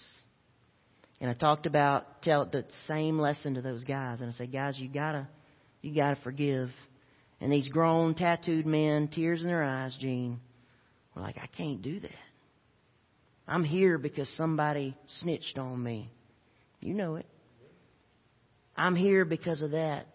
And 1.21 1.31
I 1.31 1.35
talked 1.35 1.67
about 1.67 2.23
tell 2.23 2.47
the 2.47 2.65
same 2.87 3.19
lesson 3.19 3.55
to 3.55 3.63
those 3.63 3.85
guys, 3.85 4.21
and 4.21 4.31
I 4.31 4.35
said, 4.35 4.53
guys, 4.53 4.79
you 4.79 4.89
gotta, 4.89 5.27
you 5.83 5.95
gotta 5.95 6.21
forgive. 6.23 6.71
And 7.41 7.53
these 7.53 7.69
grown, 7.69 8.15
tattooed 8.15 8.67
men, 8.67 9.09
tears 9.09 9.41
in 9.41 9.47
their 9.47 9.63
eyes, 9.63 9.97
Gene, 10.01 10.39
were 11.15 11.23
like, 11.23 11.37
I 11.39 11.47
can't 11.49 11.83
do 11.83 12.01
that. 12.01 12.11
I'm 13.49 13.65
here 13.65 13.99
because 13.99 14.29
somebody 14.37 14.97
snitched 15.21 15.59
on 15.59 15.83
me. 15.83 16.11
You 16.81 16.95
know 16.95 17.17
it. 17.17 17.27
I'm 18.77 18.95
here 18.97 19.25
because 19.25 19.63
of 19.63 19.71
that. 19.73 20.07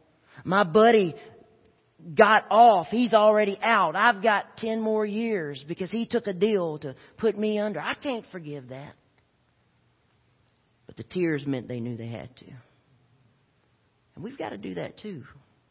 My 0.43 0.63
buddy 0.63 1.15
got 2.17 2.45
off. 2.49 2.87
He's 2.87 3.13
already 3.13 3.57
out. 3.61 3.95
I've 3.95 4.21
got 4.21 4.57
10 4.57 4.81
more 4.81 5.05
years 5.05 5.63
because 5.67 5.89
he 5.91 6.05
took 6.05 6.27
a 6.27 6.33
deal 6.33 6.77
to 6.79 6.95
put 7.17 7.37
me 7.37 7.59
under. 7.59 7.79
I 7.79 7.93
can't 7.95 8.25
forgive 8.31 8.69
that. 8.69 8.93
But 10.87 10.97
the 10.97 11.03
tears 11.03 11.45
meant 11.45 11.67
they 11.67 11.79
knew 11.79 11.95
they 11.95 12.07
had 12.07 12.35
to. 12.37 12.45
And 14.15 14.23
we've 14.23 14.37
got 14.37 14.49
to 14.49 14.57
do 14.57 14.75
that 14.75 14.99
too. 14.99 15.23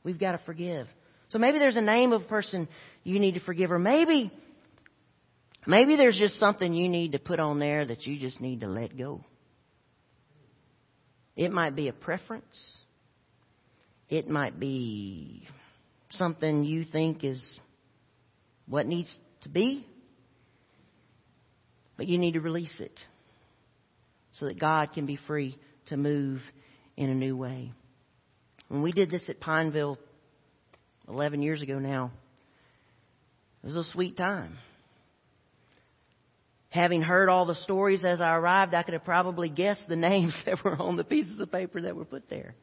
We've 0.03 0.19
got 0.19 0.33
to 0.33 0.41
forgive. 0.47 0.87
So 1.29 1.39
maybe 1.39 1.59
there's 1.59 1.77
a 1.77 1.83
name 1.83 2.13
of 2.13 2.23
a 2.23 2.27
person 2.27 2.69
you 3.05 3.19
need 3.21 3.35
to 3.35 3.41
forgive, 3.41 3.71
or 3.71 3.79
maybe 3.79 4.33
Maybe 5.67 5.97
there's 5.97 6.17
just 6.17 6.39
something 6.39 6.73
you 6.73 6.89
need 6.89 7.13
to 7.13 7.19
put 7.19 7.39
on 7.39 7.59
there 7.59 7.85
that 7.85 8.07
you 8.07 8.19
just 8.19 8.41
need 8.41 8.61
to 8.61 8.67
let 8.67 8.97
go. 8.97 9.25
It 11.37 11.53
might 11.53 11.77
be 11.77 11.89
a 11.89 11.93
preference. 11.93 12.79
It 14.09 14.29
might 14.29 14.59
be 14.59 15.47
something 16.11 16.65
you 16.65 16.85
think 16.85 17.25
is 17.25 17.43
what 18.67 18.87
needs 18.87 19.15
to 19.43 19.49
be. 19.49 19.87
But 21.97 22.09
you 22.09 22.19
need 22.19 22.33
to 22.33 22.41
release 22.41 22.81
it 22.81 22.99
so 24.33 24.47
that 24.47 24.59
God 24.59 24.93
can 24.95 25.05
be 25.05 25.19
free 25.27 25.59
to 25.87 25.97
move 25.97 26.41
in 26.97 27.11
a 27.11 27.15
new 27.15 27.37
way. 27.37 27.73
When 28.69 28.83
we 28.83 28.93
did 28.93 29.11
this 29.11 29.29
at 29.29 29.41
Pineville 29.41 29.99
11 31.09 31.43
years 31.43 31.61
ago 31.61 31.79
now, 31.79 32.13
it 33.63 33.67
was 33.67 33.77
a 33.77 33.85
sweet 33.93 34.17
time. 34.17 34.57
Having 36.71 37.03
heard 37.03 37.29
all 37.29 37.47
the 37.47 37.57
stories 37.57 38.05
as 38.05 38.21
I 38.21 38.35
arrived, 38.35 38.75
I 38.75 38.85
could 38.85 38.95
have 38.95 39.05
probably 39.05 39.49
guessed 39.49 39.89
the 39.89 39.97
names 39.97 40.37
that 40.47 40.65
were 40.65 40.77
on 40.77 40.97
the 40.97 41.05
pieces 41.05 41.41
of 41.41 41.53
paper 41.53 41.83
that 41.83 41.97
were 41.97 42.05
put 42.05 42.29
there. 42.29 42.55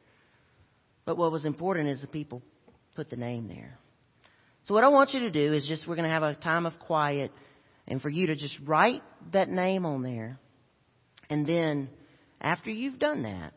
But 1.06 1.18
what 1.18 1.32
was 1.32 1.46
important 1.46 1.90
is 1.90 2.02
the 2.02 2.08
people 2.08 2.42
put 2.96 3.10
the 3.10 3.16
name 3.16 3.48
there. 3.48 3.78
So 4.66 4.74
what 4.74 4.84
I 4.84 4.90
want 4.90 5.14
you 5.14 5.22
to 5.22 5.30
do 5.30 5.54
is 5.54 5.66
just, 5.66 5.88
we're 5.88 5.96
going 5.96 6.08
to 6.08 6.14
have 6.14 6.24
a 6.24 6.36
time 6.36 6.66
of 6.66 6.78
quiet 6.80 7.32
and 7.88 8.02
for 8.02 8.10
you 8.10 8.28
to 8.28 8.36
just 8.36 8.58
write 8.66 9.02
that 9.32 9.48
name 9.48 9.86
on 9.86 10.04
there. 10.04 10.40
And 11.30 11.48
then 11.48 11.90
after 12.42 12.70
you've 12.70 13.00
done 13.00 13.24
that, 13.24 13.54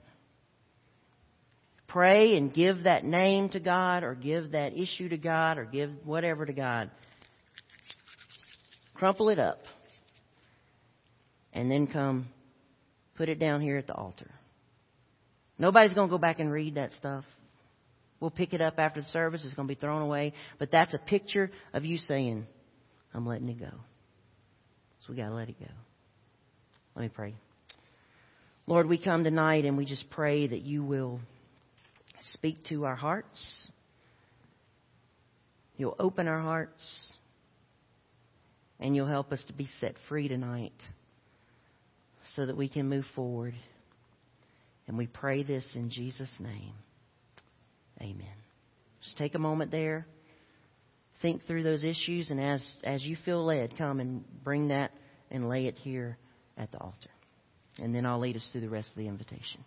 pray 1.89 2.37
and 2.37 2.55
give 2.55 2.85
that 2.85 3.05
name 3.05 3.49
to 3.51 3.61
God 3.61 4.05
or 4.05 4.15
give 4.15 4.53
that 4.53 4.77
issue 4.77 5.09
to 5.09 5.19
God 5.19 5.59
or 5.59 5.65
give 5.65 5.91
whatever 6.05 6.47
to 6.47 6.53
God. 6.53 6.91
Crumple 8.95 9.31
it 9.31 9.39
up 9.39 9.59
and 11.53 11.71
then 11.71 11.87
come 11.87 12.29
put 13.17 13.29
it 13.29 13.39
down 13.39 13.61
here 13.61 13.77
at 13.77 13.87
the 13.87 13.95
altar. 13.95 14.31
Nobody's 15.59 15.93
going 15.93 16.09
to 16.09 16.11
go 16.11 16.19
back 16.19 16.41
and 16.41 16.51
read 16.51 16.77
that 16.77 16.93
stuff. 16.93 17.25
We'll 18.19 18.31
pick 18.31 18.55
it 18.55 18.61
up 18.61 18.79
after 18.79 19.03
the 19.03 19.07
service. 19.09 19.43
It's 19.45 19.55
going 19.55 19.69
to 19.69 19.75
be 19.75 19.79
thrown 19.79 20.03
away. 20.03 20.33
But 20.59 20.71
that's 20.71 20.95
a 20.95 20.99
picture 20.99 21.51
of 21.75 21.85
you 21.85 21.99
saying, 21.99 22.47
I'm 23.13 23.27
letting 23.27 23.49
it 23.49 23.61
go. 23.61 23.71
So 25.01 25.11
we 25.11 25.17
got 25.17 25.29
to 25.29 25.35
let 25.35 25.49
it 25.49 25.59
go. 25.59 25.67
Let 26.97 27.03
me 27.03 27.09
pray. 27.09 27.35
Lord, 28.67 28.89
we 28.89 29.03
come 29.03 29.25
tonight 29.25 29.65
and 29.65 29.77
we 29.77 29.85
just 29.85 30.09
pray 30.11 30.47
that 30.47 30.63
you 30.63 30.83
will 30.83 31.21
speak 32.33 32.65
to 32.71 32.85
our 32.85 32.97
hearts. 32.97 33.69
You'll 35.77 35.97
open 35.99 36.29
our 36.29 36.41
hearts. 36.41 37.13
And 38.79 38.97
you'll 38.97 39.07
help 39.09 39.31
us 39.33 39.43
to 39.49 39.53
be 39.53 39.69
set 39.79 39.95
free 40.09 40.29
tonight 40.29 40.73
so 42.37 42.47
that 42.47 42.57
we 42.57 42.69
can 42.69 42.89
move 42.89 43.05
forward. 43.15 43.55
And 44.87 44.97
we 44.99 45.07
pray 45.07 45.43
this 45.43 45.73
in 45.75 45.91
Jesus' 45.91 46.35
name. 46.39 46.73
Amen. 48.01 48.27
Just 49.03 49.17
take 49.19 49.35
a 49.35 49.39
moment 49.39 49.71
there. 49.71 50.07
Think 51.23 51.47
through 51.47 51.63
those 51.63 51.85
issues, 51.85 52.31
and 52.31 52.41
as, 52.41 52.75
as 52.83 53.05
you 53.05 53.17
feel 53.25 53.45
led, 53.45 53.77
come 53.77 54.01
and 54.01 54.25
bring 54.43 54.69
that 54.69 54.91
and 55.31 55.49
lay 55.49 55.67
it 55.67 55.77
here 55.77 56.17
at 56.57 56.73
the 56.73 56.79
altar. 56.79 57.11
And 57.79 57.95
then 57.95 58.07
I'll 58.07 58.19
lead 58.19 58.37
us 58.37 58.49
through 58.53 58.63
the 58.63 58.71
rest 58.71 58.91
of 58.91 58.97
the 58.97 59.07
invitation. 59.07 59.65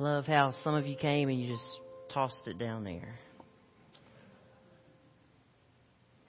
Love 0.00 0.24
how 0.24 0.52
some 0.64 0.74
of 0.74 0.86
you 0.86 0.96
came 0.96 1.28
and 1.28 1.40
you 1.40 1.52
just 1.52 1.80
tossed 2.12 2.46
it 2.46 2.58
down 2.58 2.84
there. 2.84 3.18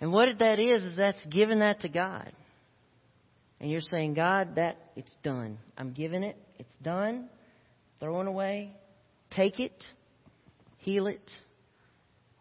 And 0.02 0.12
what 0.12 0.28
that 0.40 0.60
is, 0.60 0.84
is 0.84 0.98
that's 0.98 1.24
giving 1.28 1.60
that 1.60 1.82
to 1.82 1.90
God. 1.90 2.32
And 3.60 3.70
you're 3.70 3.82
saying, 3.82 4.16
God, 4.16 4.56
that, 4.56 4.78
it's 4.96 5.16
done. 5.24 5.60
I'm 5.78 5.94
giving 5.94 6.24
it. 6.24 6.36
It's 6.60 6.76
done. 6.82 7.30
Throwing 8.00 8.28
away. 8.28 8.72
Take 9.36 9.60
it. 9.60 9.84
Heal 10.80 11.08
it. 11.08 11.32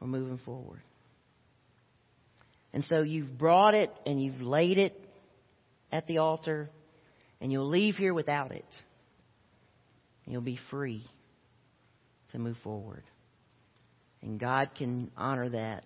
We're 0.01 0.09
moving 0.09 0.41
forward. 0.45 0.81
And 2.73 2.85
so 2.85 3.03
you've 3.03 3.37
brought 3.39 3.75
it 3.75 3.93
and 4.07 4.23
you've 4.23 4.41
laid 4.41 4.79
it 4.79 4.99
at 5.93 6.07
the 6.07 6.19
altar 6.19 6.71
and 7.41 7.53
you'll 7.53 7.69
leave 7.69 7.97
here 7.97 8.15
without 8.15 8.53
it. 8.53 8.65
You'll 10.27 10.41
be 10.41 10.59
free 10.71 11.05
to 12.33 12.39
move 12.39 12.57
forward. 12.63 13.03
And 14.23 14.39
God 14.39 14.71
can 14.77 15.11
honor 15.17 15.49
that 15.51 15.85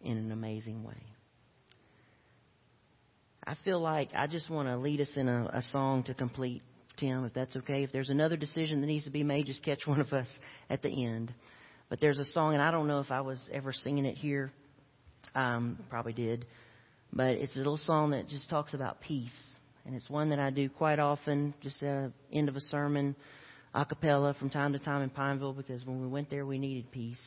in 0.00 0.16
an 0.16 0.32
amazing 0.32 0.84
way. 0.84 1.02
I 3.46 3.56
feel 3.64 3.80
like 3.80 4.10
I 4.14 4.26
just 4.26 4.50
want 4.50 4.68
to 4.68 4.76
lead 4.76 5.00
us 5.00 5.10
in 5.16 5.28
a, 5.28 5.46
a 5.54 5.62
song 5.72 6.02
to 6.04 6.14
complete, 6.14 6.62
Tim, 6.98 7.24
if 7.24 7.32
that's 7.32 7.56
okay. 7.56 7.82
If 7.82 7.92
there's 7.92 8.10
another 8.10 8.36
decision 8.36 8.82
that 8.82 8.86
needs 8.86 9.04
to 9.04 9.10
be 9.10 9.22
made, 9.24 9.46
just 9.46 9.62
catch 9.62 9.86
one 9.86 10.00
of 10.00 10.12
us 10.12 10.28
at 10.68 10.82
the 10.82 11.06
end. 11.06 11.32
But 11.88 12.00
there's 12.00 12.18
a 12.18 12.26
song, 12.26 12.52
and 12.52 12.62
I 12.62 12.70
don't 12.70 12.86
know 12.86 13.00
if 13.00 13.10
I 13.10 13.22
was 13.22 13.42
ever 13.50 13.72
singing 13.72 14.04
it 14.04 14.16
here. 14.16 14.52
Um, 15.34 15.78
probably 15.88 16.12
did. 16.12 16.44
But 17.10 17.36
it's 17.36 17.54
a 17.54 17.58
little 17.58 17.78
song 17.78 18.10
that 18.10 18.28
just 18.28 18.50
talks 18.50 18.74
about 18.74 19.00
peace. 19.00 19.32
And 19.86 19.96
it's 19.96 20.10
one 20.10 20.28
that 20.28 20.38
I 20.38 20.50
do 20.50 20.68
quite 20.68 20.98
often, 20.98 21.54
just 21.62 21.82
at 21.82 22.12
the 22.30 22.36
end 22.36 22.50
of 22.50 22.56
a 22.56 22.60
sermon, 22.60 23.16
a 23.74 23.84
cappella 23.84 24.34
from 24.34 24.50
time 24.50 24.72
to 24.72 24.78
time 24.78 25.02
in 25.02 25.10
Pineville, 25.10 25.52
because 25.52 25.84
when 25.84 26.00
we 26.00 26.08
went 26.08 26.30
there, 26.30 26.46
we 26.46 26.58
needed 26.58 26.90
peace. 26.90 27.20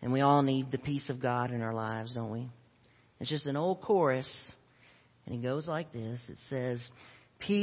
And 0.00 0.12
we 0.12 0.20
all 0.20 0.42
need 0.42 0.70
the 0.70 0.78
peace 0.78 1.10
of 1.10 1.20
God 1.20 1.50
in 1.50 1.60
our 1.62 1.74
lives, 1.74 2.14
don't 2.14 2.30
we? 2.30 2.46
It's 3.20 3.30
just 3.30 3.46
an 3.46 3.56
old 3.56 3.80
chorus, 3.80 4.32
and 5.26 5.34
it 5.34 5.42
goes 5.42 5.66
like 5.66 5.92
this. 5.92 6.20
It 6.28 6.38
says, 6.48 6.80
Peace, 7.40 7.58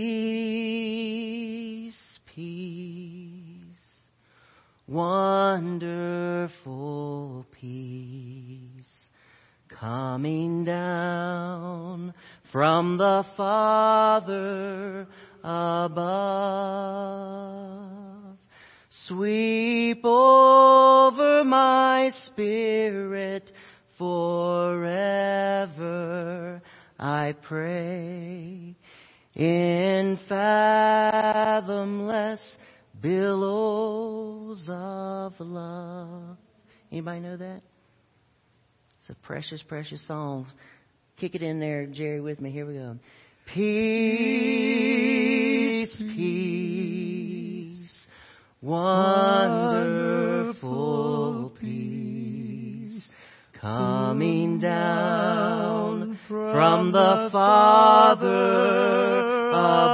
peace, 2.33 3.61
wonderful 4.87 5.85
peace, 7.59 8.59
coming 9.79 10.65
down 10.65 12.13
from 12.51 12.97
the 12.97 13.23
Father 13.37 15.07
above. 15.43 17.54
Sweep 19.03 20.03
over 20.03 21.43
my 21.43 22.09
spirit 22.25 23.51
forever, 23.97 24.81
I 26.97 27.35
pray. 27.43 28.75
In 29.35 30.17
fathomless 30.29 32.39
billows 33.01 34.65
of 34.69 35.33
love. 35.39 36.37
Anybody 36.91 37.19
know 37.19 37.37
that? 37.37 37.61
It's 38.99 39.09
a 39.09 39.15
precious, 39.25 39.61
precious 39.61 40.07
song. 40.07 40.47
Kick 41.17 41.35
it 41.35 41.43
in 41.43 41.59
there, 41.59 41.85
Jerry, 41.85 42.21
with 42.21 42.39
me. 42.39 42.51
Here 42.51 42.65
we 42.65 42.75
go. 42.75 42.95
Peace, 43.53 43.65
peace, 45.99 47.14
wonderful 48.65 49.85
peace, 51.59 53.07
coming 53.53 54.59
down 54.59 56.17
from 56.27 56.91
the 56.91 57.29
Father 57.31 58.29
above. 59.49 59.85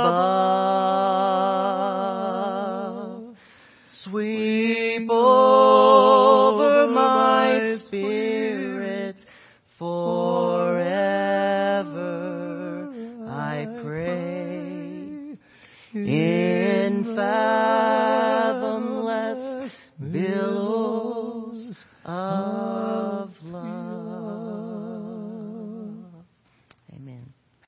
Sweep 4.04 5.10